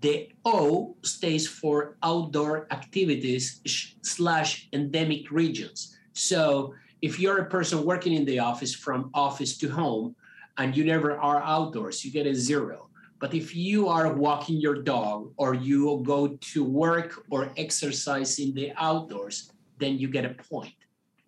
The 0.01 0.29
O 0.45 0.97
stays 1.03 1.49
for 1.49 1.97
outdoor 2.03 2.67
activities 2.71 3.61
slash 4.03 4.69
endemic 4.73 5.31
regions. 5.31 5.97
So 6.13 6.75
if 7.01 7.19
you're 7.19 7.39
a 7.39 7.49
person 7.49 7.85
working 7.85 8.13
in 8.13 8.25
the 8.25 8.39
office 8.41 8.75
from 8.75 9.11
office 9.15 9.57
to 9.59 9.69
home 9.69 10.15
and 10.59 10.77
you 10.77 10.85
never 10.85 11.17
are 11.17 11.43
outdoors, 11.43 12.05
you 12.05 12.11
get 12.11 12.27
a 12.27 12.35
zero. 12.35 12.89
But 13.21 13.35
if 13.35 13.55
you 13.55 13.89
are 13.89 14.13
walking 14.13 14.61
your 14.61 14.83
dog 14.83 15.33
or 15.37 15.55
you 15.55 16.03
go 16.07 16.37
to 16.53 16.65
work 16.65 17.25
or 17.31 17.51
exercise 17.57 18.39
in 18.39 18.55
the 18.55 18.73
outdoors, 18.77 19.51
then 19.79 19.99
you 19.99 20.09
get 20.09 20.25
a 20.25 20.35
point. 20.51 20.75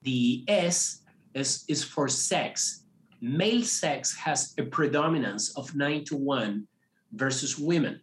The 0.03 0.45
S 0.49 1.00
is, 1.35 1.65
is 1.69 1.85
for 1.85 2.09
sex. 2.09 2.85
Male 3.21 3.63
sex 3.63 4.17
has 4.17 4.55
a 4.59 4.65
predominance 4.65 5.57
of 5.57 5.75
nine 5.75 6.05
to 6.05 6.17
one 6.17 6.67
versus 7.13 7.59
women. 7.59 8.01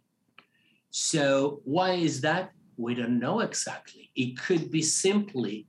So, 0.90 1.60
why 1.64 1.92
is 1.92 2.20
that? 2.22 2.52
We 2.76 2.94
don't 2.94 3.18
know 3.18 3.40
exactly. 3.40 4.10
It 4.14 4.38
could 4.38 4.70
be 4.70 4.82
simply 4.82 5.66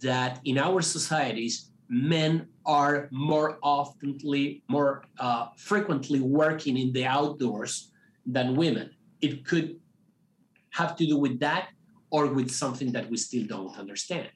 that 0.00 0.40
in 0.44 0.58
our 0.58 0.82
societies, 0.82 1.70
men 1.88 2.48
are 2.66 3.08
more 3.12 3.58
oftenly, 3.62 4.62
more 4.68 5.04
uh, 5.18 5.48
frequently 5.56 6.20
working 6.20 6.76
in 6.76 6.92
the 6.92 7.04
outdoors 7.06 7.92
than 8.26 8.56
women. 8.56 8.90
It 9.20 9.44
could 9.44 9.76
have 10.70 10.96
to 10.96 11.06
do 11.06 11.16
with 11.16 11.38
that 11.40 11.68
or 12.10 12.26
with 12.26 12.50
something 12.50 12.92
that 12.92 13.08
we 13.10 13.16
still 13.16 13.46
don't 13.46 13.78
understand. 13.78 14.30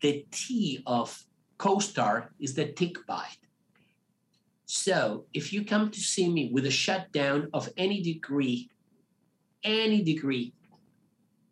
The 0.00 0.26
T 0.30 0.82
of 0.86 1.18
COSTAR 1.58 2.32
is 2.40 2.54
the 2.54 2.72
tick 2.72 3.06
bite. 3.06 3.44
So 4.66 5.24
if 5.34 5.52
you 5.52 5.64
come 5.64 5.90
to 5.90 6.00
see 6.00 6.28
me 6.28 6.50
with 6.52 6.66
a 6.66 6.70
shutdown 6.70 7.48
of 7.52 7.68
any 7.76 8.02
degree 8.02 8.70
any 9.64 10.02
degree, 10.02 10.54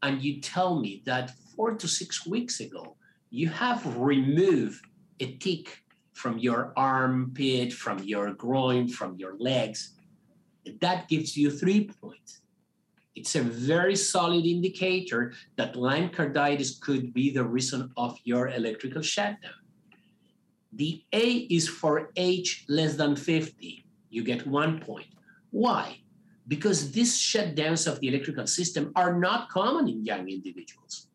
and 0.03 0.23
you 0.23 0.41
tell 0.41 0.79
me 0.79 1.03
that 1.07 1.31
four 1.55 1.75
to 1.75 1.89
six 1.89 2.27
weeks 2.27 2.61
ago, 2.61 2.97
you 3.31 3.49
have 3.49 3.97
removed 3.97 4.85
a 5.21 5.33
tick 5.37 5.83
from 6.13 6.39
your 6.39 6.73
armpit, 6.77 7.73
from 7.73 7.99
your 7.99 8.33
groin, 8.33 8.89
from 8.89 9.17
your 9.17 9.37
legs, 9.39 9.95
that 10.81 11.09
gives 11.09 11.37
you 11.37 11.51
three 11.51 11.91
points. 12.01 12.41
It's 13.15 13.35
a 13.35 13.43
very 13.43 13.97
solid 13.97 14.45
indicator 14.45 15.33
that 15.57 15.77
Lyme 15.77 16.11
carditis 16.11 16.81
could 16.81 17.15
be 17.15 17.31
the 17.31 17.45
reason 17.45 17.91
of 17.97 18.19
your 18.25 18.49
electrical 18.49 19.03
shutdown. 19.03 19.66
The 20.77 21.03
A 21.13 21.47
is 21.59 21.69
for 21.69 22.13
age 22.17 22.65
less 22.69 22.97
than 22.97 23.17
50. 23.17 23.85
You 24.11 24.23
get 24.23 24.47
one 24.47 24.81
point. 24.81 25.09
Why? 25.51 26.01
because 26.49 26.93
these 26.93 27.17
shutdowns 27.19 27.91
of 27.91 28.01
the 28.01 28.09
electrical 28.09 28.47
system 28.47 28.93
are 28.95 29.19
not 29.19 29.49
common 29.49 29.89
in 29.89 30.05
young 30.05 30.29
individuals. 30.29 31.09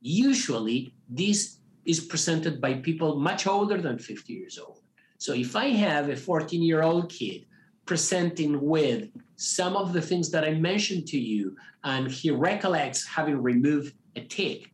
Usually, 0.00 0.94
this 1.08 1.58
is 1.84 2.00
presented 2.00 2.60
by 2.60 2.74
people 2.74 3.18
much 3.20 3.46
older 3.46 3.80
than 3.80 3.98
50 3.98 4.32
years 4.32 4.58
old. 4.58 4.80
So 5.18 5.34
if 5.34 5.54
I 5.54 5.68
have 5.68 6.08
a 6.08 6.16
14 6.16 6.62
year 6.62 6.82
old 6.82 7.10
kid 7.10 7.46
presenting 7.84 8.60
with 8.60 9.08
some 9.36 9.76
of 9.76 9.92
the 9.92 10.00
things 10.00 10.30
that 10.30 10.44
I 10.44 10.54
mentioned 10.54 11.06
to 11.08 11.18
you, 11.18 11.56
and 11.84 12.10
he 12.10 12.30
recollects 12.30 13.06
having 13.06 13.42
removed 13.42 13.94
a 14.16 14.20
tick, 14.22 14.70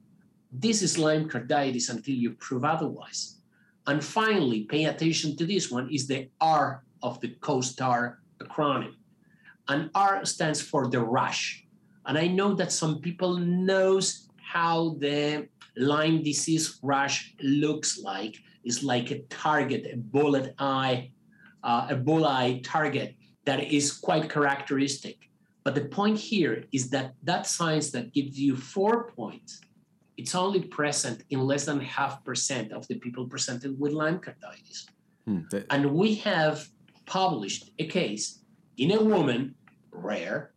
this 0.52 0.82
is 0.82 0.98
Lyme 0.98 1.28
carditis 1.28 1.90
until 1.90 2.14
you 2.14 2.32
prove 2.32 2.64
otherwise. 2.64 3.37
And 3.88 4.04
finally, 4.04 4.64
pay 4.64 4.84
attention 4.84 5.34
to 5.38 5.46
this 5.46 5.70
one 5.70 5.88
is 5.90 6.06
the 6.06 6.28
R 6.42 6.84
of 7.02 7.18
the 7.20 7.28
COSTAR 7.40 8.20
acronym 8.38 8.92
and 9.68 9.90
R 9.94 10.24
stands 10.24 10.60
for 10.60 10.88
the 10.88 11.00
rush. 11.00 11.64
And 12.06 12.18
I 12.18 12.26
know 12.26 12.54
that 12.54 12.70
some 12.70 13.00
people 13.00 13.36
knows 13.38 14.28
how 14.36 14.96
the 14.98 15.48
Lyme 15.76 16.22
disease 16.22 16.78
rush 16.82 17.34
looks 17.42 17.98
like. 17.98 18.36
It's 18.64 18.82
like 18.82 19.10
a 19.10 19.20
target, 19.28 19.86
a 19.92 19.96
bullet 19.96 20.54
eye, 20.58 21.12
uh, 21.62 21.86
a 21.90 21.96
bullseye 21.96 22.60
target 22.60 23.14
that 23.44 23.72
is 23.72 23.92
quite 23.92 24.28
characteristic. 24.28 25.16
But 25.64 25.74
the 25.74 25.86
point 25.86 26.18
here 26.18 26.64
is 26.72 26.90
that 26.90 27.14
that 27.22 27.46
science 27.46 27.90
that 27.92 28.12
gives 28.12 28.38
you 28.38 28.56
four 28.56 29.10
points, 29.10 29.60
it's 30.18 30.34
only 30.34 30.60
present 30.60 31.22
in 31.30 31.40
less 31.46 31.64
than 31.66 31.80
half 31.80 32.24
percent 32.24 32.72
of 32.72 32.86
the 32.88 32.96
people 32.96 33.26
presented 33.26 33.78
with 33.78 33.92
Lyme 33.92 34.18
carditis. 34.18 34.88
Hmm, 35.26 35.42
that... 35.50 35.66
And 35.70 35.94
we 35.94 36.16
have 36.16 36.68
published 37.06 37.70
a 37.78 37.86
case 37.86 38.40
in 38.76 38.90
a 38.90 39.02
woman 39.02 39.54
rare, 39.92 40.52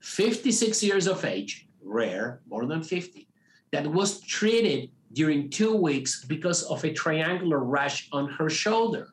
56 0.00 0.82
years 0.82 1.06
of 1.06 1.24
age, 1.24 1.68
rare, 1.82 2.40
more 2.48 2.66
than 2.66 2.82
50, 2.82 3.28
that 3.70 3.86
was 3.86 4.20
treated 4.22 4.90
during 5.12 5.50
two 5.50 5.76
weeks 5.76 6.24
because 6.24 6.62
of 6.64 6.82
a 6.82 6.92
triangular 6.92 7.58
rash 7.58 8.08
on 8.12 8.28
her 8.28 8.48
shoulder. 8.48 9.08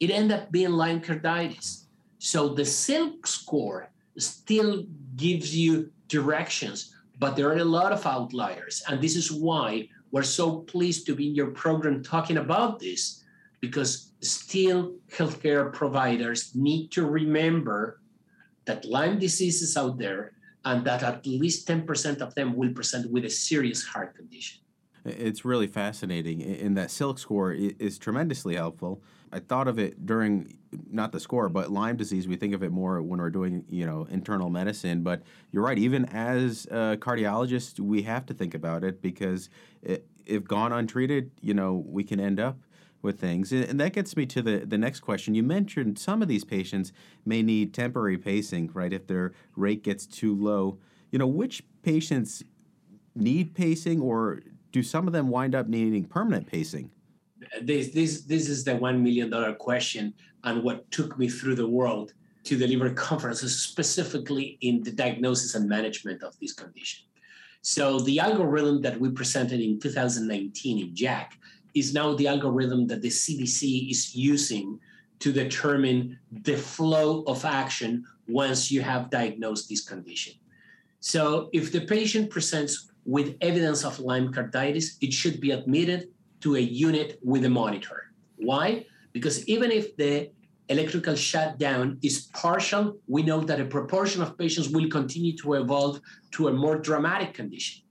It 0.00 0.10
ended 0.10 0.38
up 0.38 0.52
being 0.52 0.72
Lyme 0.72 1.00
carditis. 1.00 1.84
So 2.18 2.48
the 2.48 2.62
SILC 2.62 3.26
score 3.26 3.90
still 4.18 4.84
gives 5.14 5.56
you 5.56 5.90
directions, 6.08 6.95
but 7.18 7.36
there 7.36 7.48
are 7.48 7.58
a 7.58 7.64
lot 7.64 7.92
of 7.92 8.06
outliers. 8.06 8.82
And 8.88 9.00
this 9.00 9.16
is 9.16 9.32
why 9.32 9.88
we're 10.10 10.22
so 10.22 10.60
pleased 10.60 11.06
to 11.06 11.14
be 11.14 11.28
in 11.28 11.34
your 11.34 11.50
program 11.50 12.02
talking 12.02 12.36
about 12.38 12.78
this, 12.78 13.24
because 13.60 14.12
still 14.20 14.94
healthcare 15.10 15.72
providers 15.72 16.52
need 16.54 16.90
to 16.92 17.06
remember 17.06 18.00
that 18.66 18.84
Lyme 18.84 19.18
disease 19.18 19.62
is 19.62 19.76
out 19.76 19.98
there 19.98 20.32
and 20.64 20.84
that 20.84 21.02
at 21.02 21.26
least 21.26 21.68
10% 21.68 22.20
of 22.20 22.34
them 22.34 22.56
will 22.56 22.72
present 22.72 23.10
with 23.10 23.24
a 23.24 23.30
serious 23.30 23.84
heart 23.84 24.16
condition. 24.16 24.60
It's 25.04 25.44
really 25.44 25.68
fascinating. 25.68 26.42
And 26.42 26.76
that 26.76 26.88
SILC 26.88 27.18
score 27.18 27.52
is 27.52 27.98
tremendously 27.98 28.56
helpful. 28.56 29.00
I 29.32 29.40
thought 29.40 29.68
of 29.68 29.78
it 29.78 30.06
during 30.06 30.58
not 30.90 31.12
the 31.12 31.20
score, 31.20 31.48
but 31.48 31.70
Lyme 31.70 31.96
disease. 31.96 32.28
We 32.28 32.36
think 32.36 32.54
of 32.54 32.62
it 32.62 32.70
more 32.70 33.00
when 33.02 33.20
we're 33.20 33.30
doing 33.30 33.64
you 33.68 33.86
know 33.86 34.06
internal 34.10 34.50
medicine. 34.50 35.02
But 35.02 35.22
you're 35.50 35.64
right. 35.64 35.78
Even 35.78 36.04
as 36.06 36.66
a 36.70 36.96
cardiologist, 37.00 37.80
we 37.80 38.02
have 38.02 38.26
to 38.26 38.34
think 38.34 38.54
about 38.54 38.84
it 38.84 39.02
because 39.02 39.48
it, 39.82 40.06
if 40.24 40.44
gone 40.44 40.72
untreated, 40.72 41.30
you 41.40 41.54
know 41.54 41.84
we 41.86 42.04
can 42.04 42.20
end 42.20 42.40
up 42.40 42.58
with 43.02 43.20
things. 43.20 43.52
And 43.52 43.78
that 43.80 43.92
gets 43.92 44.16
me 44.16 44.26
to 44.26 44.42
the, 44.42 44.58
the 44.58 44.76
next 44.76 45.00
question. 45.00 45.34
You 45.34 45.42
mentioned 45.42 45.98
some 45.98 46.22
of 46.22 46.28
these 46.28 46.44
patients 46.44 46.92
may 47.24 47.42
need 47.42 47.72
temporary 47.72 48.18
pacing, 48.18 48.70
right, 48.74 48.92
if 48.92 49.06
their 49.06 49.32
rate 49.54 49.82
gets 49.82 50.06
too 50.06 50.34
low. 50.34 50.78
You 51.10 51.18
know, 51.18 51.26
which 51.26 51.62
patients 51.82 52.42
need 53.14 53.54
pacing 53.54 54.00
or 54.00 54.42
do 54.72 54.82
some 54.82 55.06
of 55.06 55.12
them 55.12 55.28
wind 55.28 55.54
up 55.54 55.68
needing 55.68 56.04
permanent 56.04 56.46
pacing? 56.46 56.90
This, 57.62 57.88
this, 57.88 58.22
this 58.22 58.48
is 58.48 58.64
the 58.64 58.72
$1 58.72 59.00
million 59.00 59.54
question 59.56 60.14
and 60.44 60.62
what 60.62 60.90
took 60.90 61.18
me 61.18 61.28
through 61.28 61.56
the 61.56 61.68
world 61.68 62.12
to 62.44 62.56
deliver 62.56 62.90
conferences 62.90 63.58
specifically 63.58 64.56
in 64.60 64.82
the 64.82 64.92
diagnosis 64.92 65.54
and 65.54 65.68
management 65.68 66.22
of 66.22 66.38
this 66.38 66.52
condition. 66.52 67.04
So 67.62 67.98
the 67.98 68.20
algorithm 68.20 68.80
that 68.82 69.00
we 69.00 69.10
presented 69.10 69.60
in 69.60 69.80
2019 69.80 70.78
in 70.78 70.94
JACC 70.94 71.32
is 71.74 71.92
now 71.92 72.14
the 72.14 72.28
algorithm 72.28 72.86
that 72.86 73.02
the 73.02 73.08
CDC 73.08 73.90
is 73.90 74.14
using 74.14 74.78
to 75.18 75.32
determine 75.32 76.18
the 76.30 76.56
flow 76.56 77.24
of 77.26 77.44
action 77.44 78.04
once 78.28 78.70
you 78.70 78.82
have 78.82 79.10
diagnosed 79.10 79.68
this 79.68 79.80
condition. 79.80 80.34
So 81.00 81.50
if 81.52 81.72
the 81.72 81.80
patient 81.80 82.30
presents 82.30 82.90
with 83.04 83.36
evidence 83.40 83.84
of 83.84 83.98
Lyme 83.98 84.32
carditis, 84.32 84.96
it 85.00 85.12
should 85.12 85.40
be 85.40 85.52
admitted 85.52 86.08
to 86.40 86.56
a 86.56 86.60
unit 86.60 87.18
with 87.22 87.44
a 87.44 87.50
monitor. 87.50 88.12
Why? 88.36 88.86
Because 89.12 89.46
even 89.48 89.70
if 89.70 89.96
the 89.96 90.30
electrical 90.68 91.14
shutdown 91.14 91.98
is 92.02 92.28
partial, 92.32 92.98
we 93.06 93.22
know 93.22 93.40
that 93.40 93.60
a 93.60 93.64
proportion 93.64 94.20
of 94.22 94.36
patients 94.36 94.68
will 94.68 94.88
continue 94.88 95.36
to 95.38 95.54
evolve 95.54 96.00
to 96.32 96.48
a 96.48 96.52
more 96.52 96.78
dramatic 96.78 97.34
condition. 97.34 97.82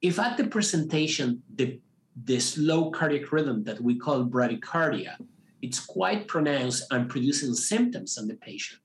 If 0.00 0.18
at 0.18 0.36
the 0.36 0.46
presentation, 0.46 1.42
the, 1.54 1.80
the 2.24 2.40
slow 2.40 2.90
cardiac 2.90 3.30
rhythm 3.32 3.64
that 3.64 3.80
we 3.80 3.98
call 3.98 4.24
bradycardia, 4.24 5.16
it's 5.60 5.80
quite 5.80 6.28
pronounced 6.28 6.84
and 6.90 7.08
producing 7.08 7.52
symptoms 7.52 8.16
on 8.16 8.28
the 8.28 8.36
patient. 8.36 8.80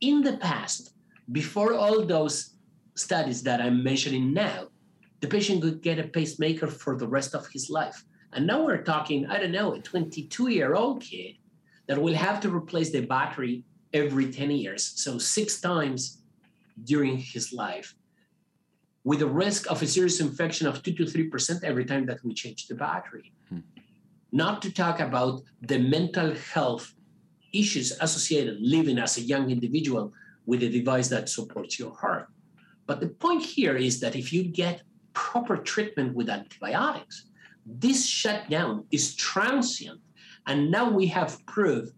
In 0.00 0.22
the 0.22 0.36
past, 0.36 0.92
before 1.32 1.74
all 1.74 2.04
those 2.04 2.56
studies 2.94 3.42
that 3.42 3.60
I'm 3.60 3.82
mentioning 3.82 4.32
now, 4.32 4.68
the 5.20 5.28
patient 5.28 5.62
could 5.62 5.82
get 5.82 5.98
a 5.98 6.04
pacemaker 6.04 6.66
for 6.66 6.96
the 6.96 7.08
rest 7.08 7.34
of 7.34 7.46
his 7.48 7.70
life. 7.70 8.04
And 8.32 8.46
now 8.46 8.64
we're 8.64 8.82
talking, 8.82 9.26
I 9.26 9.38
don't 9.38 9.52
know, 9.52 9.74
a 9.74 9.80
22 9.80 10.48
year 10.48 10.74
old 10.74 11.02
kid 11.02 11.36
that 11.86 12.00
will 12.00 12.14
have 12.14 12.40
to 12.40 12.54
replace 12.54 12.90
the 12.90 13.00
battery 13.00 13.64
every 13.92 14.30
10 14.30 14.50
years, 14.50 14.84
so 14.96 15.18
six 15.18 15.60
times 15.60 16.22
during 16.84 17.16
his 17.16 17.52
life, 17.52 17.94
with 19.04 19.22
a 19.22 19.26
risk 19.26 19.70
of 19.70 19.80
a 19.80 19.86
serious 19.86 20.20
infection 20.20 20.66
of 20.66 20.82
2 20.82 20.92
to 20.92 21.04
3% 21.04 21.64
every 21.64 21.84
time 21.84 22.04
that 22.06 22.22
we 22.22 22.34
change 22.34 22.66
the 22.66 22.74
battery. 22.74 23.32
Hmm. 23.48 23.60
Not 24.32 24.60
to 24.62 24.72
talk 24.72 25.00
about 25.00 25.42
the 25.62 25.78
mental 25.78 26.34
health 26.34 26.92
issues 27.54 27.92
associated 28.00 28.58
living 28.60 28.98
as 28.98 29.16
a 29.16 29.22
young 29.22 29.50
individual 29.50 30.12
with 30.44 30.62
a 30.62 30.68
device 30.68 31.08
that 31.08 31.28
supports 31.28 31.78
your 31.78 31.94
heart. 31.94 32.28
But 32.86 33.00
the 33.00 33.08
point 33.08 33.42
here 33.42 33.76
is 33.76 34.00
that 34.00 34.14
if 34.14 34.32
you 34.32 34.44
get 34.44 34.82
proper 35.16 35.56
treatment 35.56 36.14
with 36.14 36.28
antibiotics, 36.28 37.24
this 37.64 38.06
shutdown 38.06 38.84
is 38.92 39.16
transient. 39.16 40.00
And 40.46 40.70
now 40.70 40.90
we 40.90 41.06
have 41.06 41.44
proof 41.46 41.88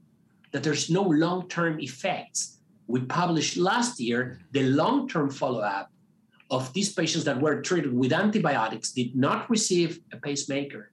that 0.52 0.62
there's 0.62 0.88
no 0.88 1.02
long 1.02 1.48
term 1.48 1.80
effects. 1.80 2.60
We 2.86 3.00
published 3.00 3.56
last 3.56 4.00
year 4.00 4.40
the 4.52 4.62
long 4.62 5.08
term 5.08 5.28
follow 5.30 5.60
up 5.60 5.90
of 6.50 6.72
these 6.72 6.94
patients 6.94 7.24
that 7.24 7.38
were 7.38 7.60
treated 7.60 7.92
with 7.92 8.12
antibiotics, 8.12 8.92
did 8.92 9.14
not 9.14 9.50
receive 9.50 10.00
a 10.12 10.16
pacemaker, 10.16 10.92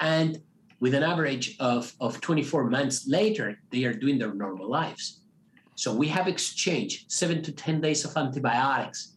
and 0.00 0.42
with 0.80 0.94
an 0.94 1.04
average 1.04 1.56
of, 1.60 1.92
of 2.00 2.20
24 2.20 2.70
months 2.70 3.06
later, 3.06 3.60
they 3.70 3.84
are 3.84 3.92
doing 3.92 4.18
their 4.18 4.34
normal 4.34 4.68
lives. 4.68 5.20
So 5.76 5.94
we 5.94 6.08
have 6.08 6.26
exchanged 6.26 7.12
seven 7.12 7.42
to 7.42 7.52
10 7.52 7.80
days 7.80 8.04
of 8.04 8.16
antibiotics 8.16 9.16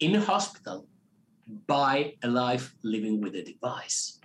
in 0.00 0.16
a 0.16 0.20
hospital 0.20 0.86
by 1.66 2.14
a 2.22 2.28
life 2.28 2.74
living 2.82 3.20
with 3.20 3.34
a 3.34 3.42
device. 3.42 4.18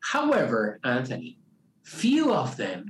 However, 0.00 0.80
Anthony, 0.84 1.38
few 1.82 2.32
of 2.32 2.56
them, 2.56 2.86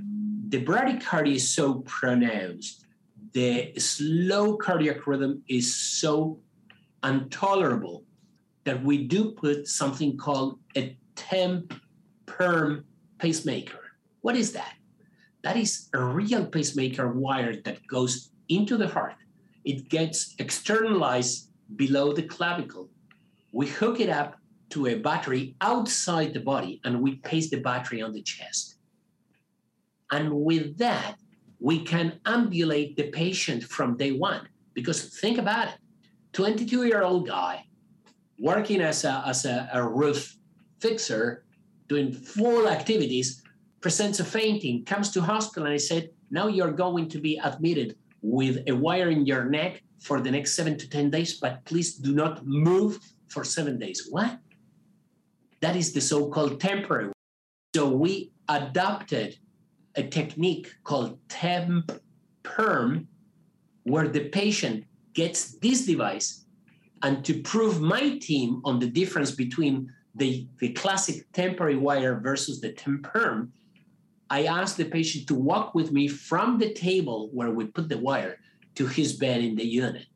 the 0.49 0.65
bradycardia 0.65 1.37
is 1.37 1.55
so 1.55 1.81
pronounced, 1.81 2.87
the 3.33 3.73
slow 3.79 4.57
cardiac 4.57 5.07
rhythm 5.07 5.43
is 5.49 5.75
so 5.75 6.41
intolerable 7.03 8.05
that 8.65 8.83
we 8.83 9.07
do 9.07 9.33
put 9.33 9.69
something 9.69 10.17
called 10.17 10.59
a 10.77 10.97
temp 11.17 11.75
perm 12.27 12.85
pacemaker. 13.19 13.81
What 14.23 14.37
is 14.37 14.53
that? 14.53 14.75
That 15.43 15.57
is 15.57 15.89
a 15.93 16.03
real 16.03 16.47
pacemaker 16.47 17.13
wire 17.13 17.57
that 17.65 17.87
goes 17.87 18.31
into 18.49 18.77
the 18.77 18.89
heart. 18.89 19.17
It 19.65 19.89
gets 19.89 20.35
externalized 20.39 21.51
below 21.77 22.13
the 22.13 22.23
clavicle. 22.23 22.89
We 23.55 23.69
hook 23.69 24.01
it 24.01 24.11
up 24.11 24.35
to 24.71 24.89
a 24.89 24.97
battery 24.97 25.55
outside 25.61 26.35
the 26.35 26.41
body 26.41 26.81
and 26.85 27.01
we 27.01 27.17
paste 27.17 27.53
the 27.53 27.61
battery 27.61 28.03
on 28.03 28.13
the 28.13 28.21
chest. 28.21 28.75
And 30.11 30.33
with 30.33 30.77
that, 30.79 31.15
we 31.61 31.85
can 31.85 32.19
ambulate 32.27 32.97
the 32.97 33.11
patient 33.11 33.63
from 33.63 33.97
day 33.97 34.11
one. 34.11 34.49
Because 34.75 35.21
think 35.21 35.39
about 35.39 35.69
it 35.69 35.75
22 36.33 36.87
year 36.87 37.05
old 37.05 37.29
guy 37.29 37.65
working 38.41 38.81
as 38.81 39.05
a, 39.05 39.23
as 39.25 39.45
a, 39.45 39.71
a 39.73 39.89
roof 39.89 40.37
fixer, 40.81 41.45
doing 41.89 42.13
full 42.13 42.69
activities, 42.69 43.41
presents 43.81 44.19
a 44.19 44.25
fainting, 44.25 44.85
comes 44.85 45.13
to 45.13 45.21
hospital, 45.21 45.67
and 45.67 45.75
I 45.75 45.79
said, 45.79 46.11
Now 46.29 46.49
you're 46.49 46.73
going 46.73 47.09
to 47.11 47.19
be 47.19 47.39
admitted 47.39 47.97
with 48.21 48.65
a 48.67 48.73
wire 48.73 49.11
in 49.11 49.25
your 49.27 49.45
neck 49.45 49.83
for 50.01 50.21
the 50.21 50.31
next 50.33 50.57
seven 50.57 50.77
to 50.77 50.91
10 50.91 51.11
days, 51.11 51.39
but 51.39 51.65
please 51.65 51.95
do 51.95 52.13
not 52.13 52.45
move 52.45 52.99
for 53.35 53.45
seven 53.45 53.79
days. 53.79 54.07
What? 54.09 54.39
That 55.61 55.77
is 55.77 55.93
the 55.93 56.01
so 56.01 56.29
called 56.31 56.61
temporary. 56.61 57.13
So 57.75 57.89
we 57.89 58.33
adopted 58.49 59.37
a 59.97 60.05
technique 60.05 60.69
called 60.85 61.19
temp 61.29 61.91
perm, 62.43 63.09
where 63.83 64.09
the 64.09 64.29
patient 64.29 64.85
gets 65.13 65.59
this 65.59 65.85
device. 65.85 66.47
And 67.03 67.25
to 67.25 67.43
prove 67.43 67.81
my 67.81 68.19
team 68.19 68.63
on 68.65 68.79
the 68.79 68.89
difference 68.89 69.33
between 69.33 69.93
the, 70.15 70.47
the 70.61 70.73
classic 70.73 71.31
temporary 71.33 71.77
wire 71.77 72.21
versus 72.21 72.61
the 72.61 72.73
temp 72.73 73.03
perm, 73.03 73.53
I 74.31 74.45
asked 74.45 74.77
the 74.77 74.87
patient 74.87 75.27
to 75.29 75.35
walk 75.35 75.75
with 75.75 75.93
me 75.93 76.09
from 76.09 76.59
the 76.59 76.73
table 76.73 77.29
where 77.33 77.51
we 77.51 77.67
put 77.67 77.89
the 77.89 77.99
wire 77.99 78.39
to 78.77 78.87
his 78.87 79.13
bed 79.13 79.41
in 79.43 79.55
the 79.57 79.67
unit. 79.67 80.07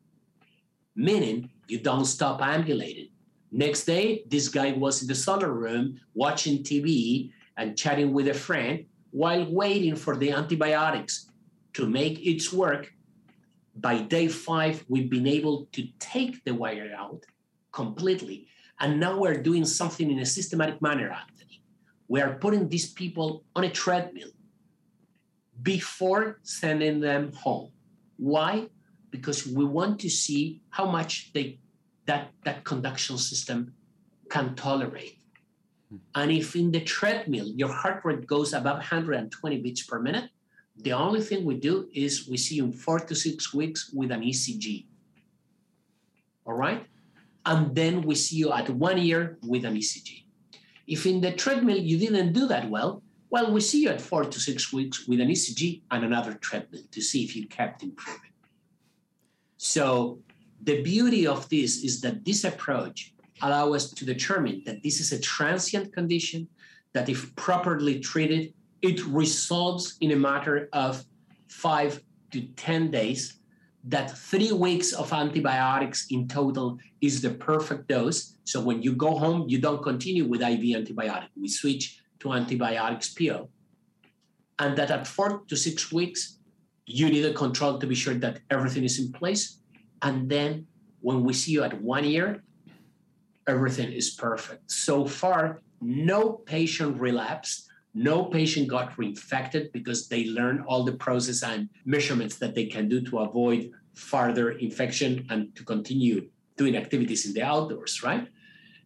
Meaning, 0.95 1.49
you 1.67 1.79
don't 1.79 2.05
stop 2.05 2.41
ambulating. 2.41 3.08
Next 3.51 3.85
day, 3.85 4.23
this 4.27 4.47
guy 4.47 4.73
was 4.73 5.01
in 5.01 5.07
the 5.07 5.15
solar 5.15 5.51
room 5.51 5.99
watching 6.13 6.63
TV 6.63 7.31
and 7.57 7.77
chatting 7.77 8.13
with 8.13 8.27
a 8.27 8.33
friend 8.33 8.85
while 9.11 9.45
waiting 9.51 9.95
for 9.95 10.15
the 10.15 10.31
antibiotics 10.31 11.31
to 11.73 11.87
make 11.87 12.25
its 12.25 12.53
work. 12.53 12.91
By 13.75 14.01
day 14.03 14.27
five, 14.27 14.85
we've 14.87 15.09
been 15.09 15.27
able 15.27 15.67
to 15.71 15.87
take 15.99 16.43
the 16.43 16.53
wire 16.53 16.93
out 16.95 17.25
completely. 17.71 18.47
And 18.79 18.99
now 18.99 19.17
we're 19.19 19.41
doing 19.41 19.65
something 19.65 20.09
in 20.11 20.19
a 20.19 20.25
systematic 20.25 20.81
manner, 20.81 21.09
Anthony. 21.09 21.63
We 22.07 22.21
are 22.21 22.35
putting 22.35 22.69
these 22.69 22.91
people 22.91 23.43
on 23.55 23.63
a 23.63 23.69
treadmill 23.69 24.29
before 25.61 26.39
sending 26.43 26.99
them 26.99 27.33
home. 27.33 27.71
Why? 28.17 28.67
Because 29.11 29.47
we 29.47 29.65
want 29.65 29.99
to 30.01 30.09
see 30.09 30.61
how 30.69 30.85
much 30.85 31.31
they 31.33 31.59
that, 32.09 32.31
that 32.43 32.63
conduction 32.63 33.17
system 33.17 33.73
can 34.29 34.55
tolerate. 34.55 35.17
Hmm. 35.89 35.97
And 36.15 36.31
if 36.31 36.55
in 36.55 36.71
the 36.71 36.81
treadmill 36.81 37.49
your 37.61 37.71
heart 37.71 38.01
rate 38.03 38.25
goes 38.25 38.53
above 38.53 38.77
120 38.77 39.61
beats 39.61 39.83
per 39.83 39.99
minute, 39.99 40.29
the 40.75 40.93
only 40.93 41.21
thing 41.21 41.45
we 41.45 41.55
do 41.55 41.87
is 41.93 42.27
we 42.27 42.37
see 42.37 42.55
you 42.55 42.65
in 42.65 42.73
four 42.73 42.99
to 42.99 43.13
six 43.13 43.53
weeks 43.53 43.91
with 43.93 44.11
an 44.11 44.21
ECG. 44.21 44.85
All 46.45 46.55
right? 46.55 46.83
And 47.45 47.75
then 47.75 48.01
we 48.01 48.15
see 48.15 48.37
you 48.37 48.51
at 48.53 48.69
one 48.69 48.97
year 48.97 49.37
with 49.43 49.63
an 49.65 49.75
ECG. 49.75 50.23
If 50.87 51.05
in 51.05 51.21
the 51.21 51.33
treadmill 51.33 51.77
you 51.77 51.97
didn't 51.99 52.33
do 52.33 52.47
that 52.47 52.69
well, 52.69 53.03
well, 53.29 53.51
we 53.51 53.61
see 53.61 53.83
you 53.83 53.89
at 53.89 54.01
four 54.01 54.23
to 54.23 54.39
six 54.39 54.73
weeks 54.73 55.07
with 55.07 55.19
an 55.19 55.29
ECG 55.29 55.81
and 55.91 56.03
another 56.03 56.33
treadmill 56.33 56.81
to 56.91 57.01
see 57.01 57.23
if 57.23 57.35
you 57.35 57.45
kept 57.47 57.83
improving. 57.83 58.33
So 59.57 60.19
the 60.63 60.81
beauty 60.81 61.25
of 61.25 61.47
this 61.49 61.83
is 61.83 62.01
that 62.01 62.25
this 62.25 62.43
approach 62.43 63.13
allow 63.41 63.73
us 63.73 63.91
to 63.91 64.05
determine 64.05 64.63
that 64.65 64.83
this 64.83 64.99
is 64.99 65.11
a 65.11 65.19
transient 65.19 65.93
condition, 65.93 66.47
that 66.93 67.09
if 67.09 67.33
properly 67.35 67.99
treated, 67.99 68.53
it 68.81 69.05
resolves 69.05 69.97
in 70.01 70.11
a 70.11 70.15
matter 70.15 70.69
of 70.73 71.03
five 71.47 72.01
to 72.31 72.41
10 72.41 72.91
days, 72.91 73.39
that 73.85 74.17
three 74.17 74.51
weeks 74.51 74.93
of 74.93 75.13
antibiotics 75.13 76.07
in 76.11 76.27
total 76.27 76.77
is 77.01 77.21
the 77.21 77.29
perfect 77.29 77.87
dose. 77.87 78.35
So 78.43 78.61
when 78.61 78.81
you 78.81 78.93
go 78.93 79.17
home, 79.17 79.45
you 79.47 79.59
don't 79.59 79.81
continue 79.81 80.25
with 80.25 80.41
IV 80.41 80.75
antibiotic. 80.75 81.29
We 81.39 81.47
switch 81.47 82.01
to 82.19 82.33
antibiotics 82.33 83.13
PO. 83.13 83.49
And 84.59 84.77
that 84.77 84.91
at 84.91 85.07
four 85.07 85.43
to 85.47 85.55
six 85.55 85.91
weeks, 85.91 86.39
you 86.85 87.09
need 87.09 87.25
a 87.25 87.33
control 87.33 87.79
to 87.79 87.87
be 87.87 87.95
sure 87.95 88.15
that 88.15 88.39
everything 88.49 88.83
is 88.83 88.99
in 88.99 89.11
place. 89.13 89.58
And 90.01 90.29
then 90.29 90.67
when 91.01 91.23
we 91.23 91.33
see 91.33 91.51
you 91.51 91.63
at 91.63 91.79
one 91.81 92.05
year, 92.05 92.43
everything 93.47 93.91
is 93.91 94.11
perfect. 94.11 94.71
So 94.71 95.05
far, 95.05 95.61
no 95.81 96.33
patient 96.33 96.99
relapsed, 96.99 97.67
no 97.93 98.25
patient 98.25 98.67
got 98.67 98.95
reinfected 98.97 99.71
because 99.71 100.07
they 100.07 100.25
learned 100.25 100.61
all 100.67 100.83
the 100.83 100.93
process 100.93 101.43
and 101.43 101.69
measurements 101.85 102.37
that 102.37 102.53
they 102.53 102.65
can 102.65 102.87
do 102.87 103.01
to 103.01 103.19
avoid 103.19 103.71
further 103.93 104.51
infection 104.51 105.25
and 105.29 105.55
to 105.55 105.63
continue 105.63 106.29
doing 106.57 106.75
activities 106.77 107.25
in 107.25 107.33
the 107.33 107.41
outdoors, 107.41 108.03
right? 108.03 108.27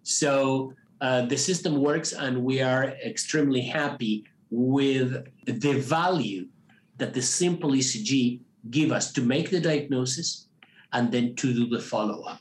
So 0.04 0.74
uh, 1.02 1.26
the 1.26 1.38
system 1.38 1.82
works, 1.82 2.14
and 2.14 2.44
we 2.44 2.62
are 2.62 2.86
extremely 3.06 3.62
happy 3.62 4.26
with 4.50 5.26
the 5.46 5.74
value 5.80 6.48
that 6.98 7.14
the 7.14 7.22
simple 7.22 7.72
ECG 7.72 8.40
give 8.70 8.92
us 8.92 9.12
to 9.14 9.22
make 9.22 9.50
the 9.50 9.60
diagnosis 9.60 10.48
and 10.94 11.12
then 11.12 11.36
to 11.36 11.54
do 11.54 11.68
the 11.68 11.80
follow-up. 11.80 12.40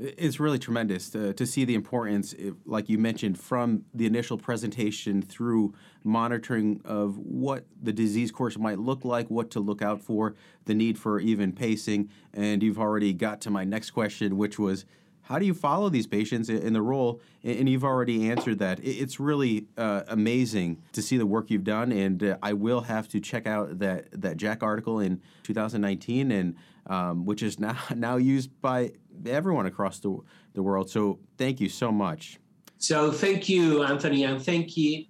It's 0.00 0.38
really 0.38 0.60
tremendous 0.60 1.10
to, 1.10 1.32
to 1.32 1.44
see 1.44 1.64
the 1.64 1.74
importance, 1.74 2.32
like 2.64 2.88
you 2.88 2.98
mentioned, 2.98 3.38
from 3.38 3.84
the 3.92 4.06
initial 4.06 4.38
presentation 4.38 5.22
through 5.22 5.74
monitoring 6.04 6.80
of 6.84 7.18
what 7.18 7.64
the 7.82 7.92
disease 7.92 8.30
course 8.30 8.56
might 8.56 8.78
look 8.78 9.04
like, 9.04 9.28
what 9.28 9.50
to 9.52 9.60
look 9.60 9.82
out 9.82 10.00
for, 10.00 10.36
the 10.66 10.74
need 10.74 10.98
for 10.98 11.18
even 11.18 11.50
pacing. 11.52 12.10
And 12.32 12.62
you've 12.62 12.78
already 12.78 13.12
got 13.12 13.40
to 13.40 13.50
my 13.50 13.64
next 13.64 13.90
question, 13.90 14.36
which 14.36 14.56
was 14.56 14.84
how 15.28 15.38
do 15.38 15.44
you 15.44 15.52
follow 15.52 15.90
these 15.90 16.06
patients 16.06 16.48
in 16.48 16.72
the 16.72 16.80
role? 16.80 17.20
And 17.44 17.68
you've 17.68 17.84
already 17.84 18.30
answered 18.30 18.60
that. 18.60 18.80
It's 18.82 19.20
really 19.20 19.66
uh, 19.76 20.04
amazing 20.08 20.82
to 20.92 21.02
see 21.02 21.18
the 21.18 21.26
work 21.26 21.50
you've 21.50 21.64
done, 21.64 21.92
and 21.92 22.22
uh, 22.22 22.38
I 22.42 22.54
will 22.54 22.80
have 22.80 23.08
to 23.08 23.20
check 23.20 23.46
out 23.46 23.78
that 23.78 24.08
that 24.12 24.38
JACC 24.38 24.62
article 24.62 25.00
in 25.00 25.20
2019, 25.42 26.30
and 26.30 26.56
um, 26.88 27.24
which 27.24 27.42
is 27.42 27.58
now 27.68 27.78
now 27.94 28.16
used 28.16 28.50
by 28.60 28.92
everyone 29.26 29.66
across 29.66 29.98
the 30.00 30.18
the 30.54 30.62
world. 30.62 30.90
So 30.90 31.18
thank 31.36 31.60
you 31.60 31.68
so 31.68 31.92
much. 31.92 32.38
So 32.78 33.10
thank 33.10 33.48
you, 33.48 33.82
Anthony, 33.82 34.24
and 34.24 34.40
thank 34.40 34.76
you. 34.76 35.04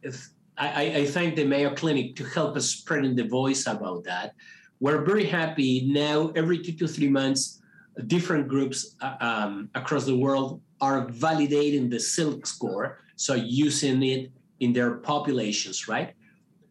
I, 0.56 0.84
I 0.96 1.06
thank 1.06 1.36
the 1.36 1.44
Mayo 1.44 1.72
Clinic 1.72 2.16
to 2.16 2.24
help 2.24 2.56
us 2.56 2.66
spreading 2.68 3.14
the 3.14 3.28
voice 3.28 3.66
about 3.66 4.02
that. 4.04 4.34
We're 4.80 5.04
very 5.04 5.24
happy 5.24 5.86
now. 5.86 6.32
Every 6.34 6.58
two 6.58 6.72
to 6.72 6.88
three 6.88 7.08
months 7.08 7.58
different 8.06 8.48
groups 8.48 8.94
uh, 9.00 9.16
um, 9.20 9.70
across 9.74 10.04
the 10.04 10.16
world 10.16 10.60
are 10.80 11.06
validating 11.06 11.90
the 11.90 11.96
SILC 11.96 12.46
score 12.46 13.00
so 13.16 13.34
using 13.34 14.02
it 14.02 14.30
in 14.60 14.72
their 14.72 14.94
populations 14.98 15.88
right 15.88 16.14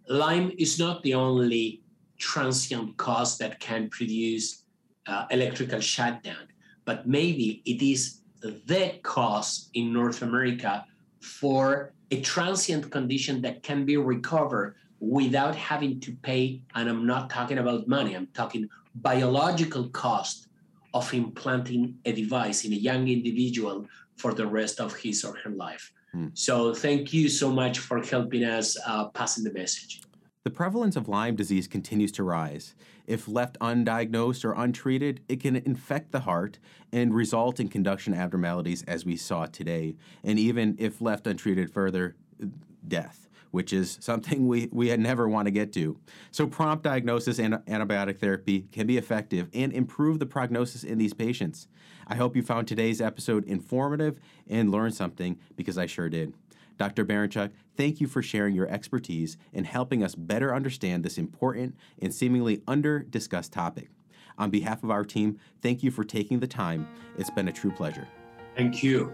lyme 0.07 0.51
is 0.57 0.79
not 0.79 1.03
the 1.03 1.13
only 1.13 1.81
transient 2.17 2.95
cause 2.97 3.37
that 3.37 3.59
can 3.59 3.89
produce 3.89 4.63
uh, 5.07 5.25
electrical 5.31 5.79
shutdown 5.79 6.47
but 6.85 7.07
maybe 7.07 7.61
it 7.65 7.81
is 7.81 8.21
the 8.41 8.99
cause 9.03 9.69
in 9.73 9.91
north 9.91 10.21
america 10.21 10.85
for 11.19 11.93
a 12.11 12.21
transient 12.21 12.89
condition 12.91 13.41
that 13.41 13.63
can 13.63 13.85
be 13.85 13.97
recovered 13.97 14.75
without 14.99 15.55
having 15.55 15.99
to 15.99 16.11
pay 16.21 16.61
and 16.75 16.89
i'm 16.89 17.05
not 17.05 17.29
talking 17.29 17.57
about 17.57 17.87
money 17.87 18.15
i'm 18.15 18.27
talking 18.33 18.69
biological 18.95 19.89
cost 19.89 20.47
of 20.93 21.13
implanting 21.13 21.95
a 22.05 22.11
device 22.11 22.65
in 22.65 22.73
a 22.73 22.75
young 22.75 23.07
individual 23.07 23.85
for 24.15 24.33
the 24.33 24.45
rest 24.45 24.79
of 24.79 24.95
his 24.95 25.23
or 25.23 25.35
her 25.43 25.51
life. 25.51 25.91
Mm. 26.15 26.31
So, 26.33 26.73
thank 26.73 27.13
you 27.13 27.29
so 27.29 27.51
much 27.51 27.79
for 27.79 28.01
helping 28.01 28.43
us 28.43 28.77
uh, 28.85 29.09
passing 29.09 29.43
the 29.43 29.53
message. 29.53 30.01
The 30.47 30.51
prevalence 30.51 30.95
of 30.95 31.09
Lyme 31.09 31.35
disease 31.35 31.67
continues 31.67 32.13
to 32.13 32.23
rise. 32.23 32.73
If 33.05 33.27
left 33.27 33.59
undiagnosed 33.59 34.45
or 34.45 34.53
untreated, 34.53 35.19
it 35.27 35.41
can 35.41 35.57
infect 35.57 36.13
the 36.13 36.21
heart 36.21 36.57
and 36.89 37.13
result 37.13 37.59
in 37.59 37.67
conduction 37.67 38.13
abnormalities, 38.13 38.81
as 38.83 39.03
we 39.03 39.17
saw 39.17 39.47
today, 39.47 39.97
and 40.23 40.39
even 40.39 40.77
if 40.79 41.01
left 41.01 41.27
untreated 41.27 41.69
further, 41.69 42.15
uh, 42.41 42.45
death 42.87 43.27
which 43.51 43.71
is 43.71 43.97
something 44.01 44.45
we, 44.47 44.67
we 44.71 44.95
never 44.97 45.27
want 45.27 45.47
to 45.47 45.51
get 45.51 45.71
to. 45.73 45.97
So, 46.31 46.47
prompt 46.47 46.83
diagnosis 46.83 47.39
and 47.39 47.55
antibiotic 47.65 48.19
therapy 48.19 48.67
can 48.71 48.85
be 48.87 48.97
effective 48.97 49.49
and 49.53 49.71
improve 49.71 50.19
the 50.19 50.25
prognosis 50.25 50.83
in 50.83 50.97
these 50.97 51.13
patients. 51.13 51.67
I 52.07 52.15
hope 52.15 52.35
you 52.35 52.43
found 52.43 52.67
today's 52.67 53.01
episode 53.01 53.45
informative 53.45 54.19
and 54.49 54.69
learned 54.69 54.95
something 54.95 55.39
because 55.55 55.77
I 55.77 55.87
sure 55.87 56.09
did. 56.09 56.33
Dr. 56.77 57.05
Baranchuk, 57.05 57.51
thank 57.75 57.99
you 57.99 58.07
for 58.07 58.21
sharing 58.21 58.55
your 58.55 58.69
expertise 58.69 59.37
and 59.53 59.65
helping 59.65 60.03
us 60.03 60.15
better 60.15 60.53
understand 60.53 61.03
this 61.03 61.17
important 61.17 61.75
and 62.01 62.13
seemingly 62.13 62.61
under 62.67 62.99
discussed 62.99 63.53
topic. 63.53 63.89
On 64.37 64.51
behalf 64.51 64.83
of 64.83 64.91
our 64.91 65.03
team, 65.03 65.39
thank 65.61 65.81
you 65.81 65.89
for 65.89 66.03
taking 66.03 66.39
the 66.39 66.47
time. 66.47 66.87
It's 67.17 67.31
been 67.31 67.47
a 67.47 67.51
true 67.51 67.71
pleasure. 67.71 68.07
Thank 68.55 68.83
you. 68.83 69.11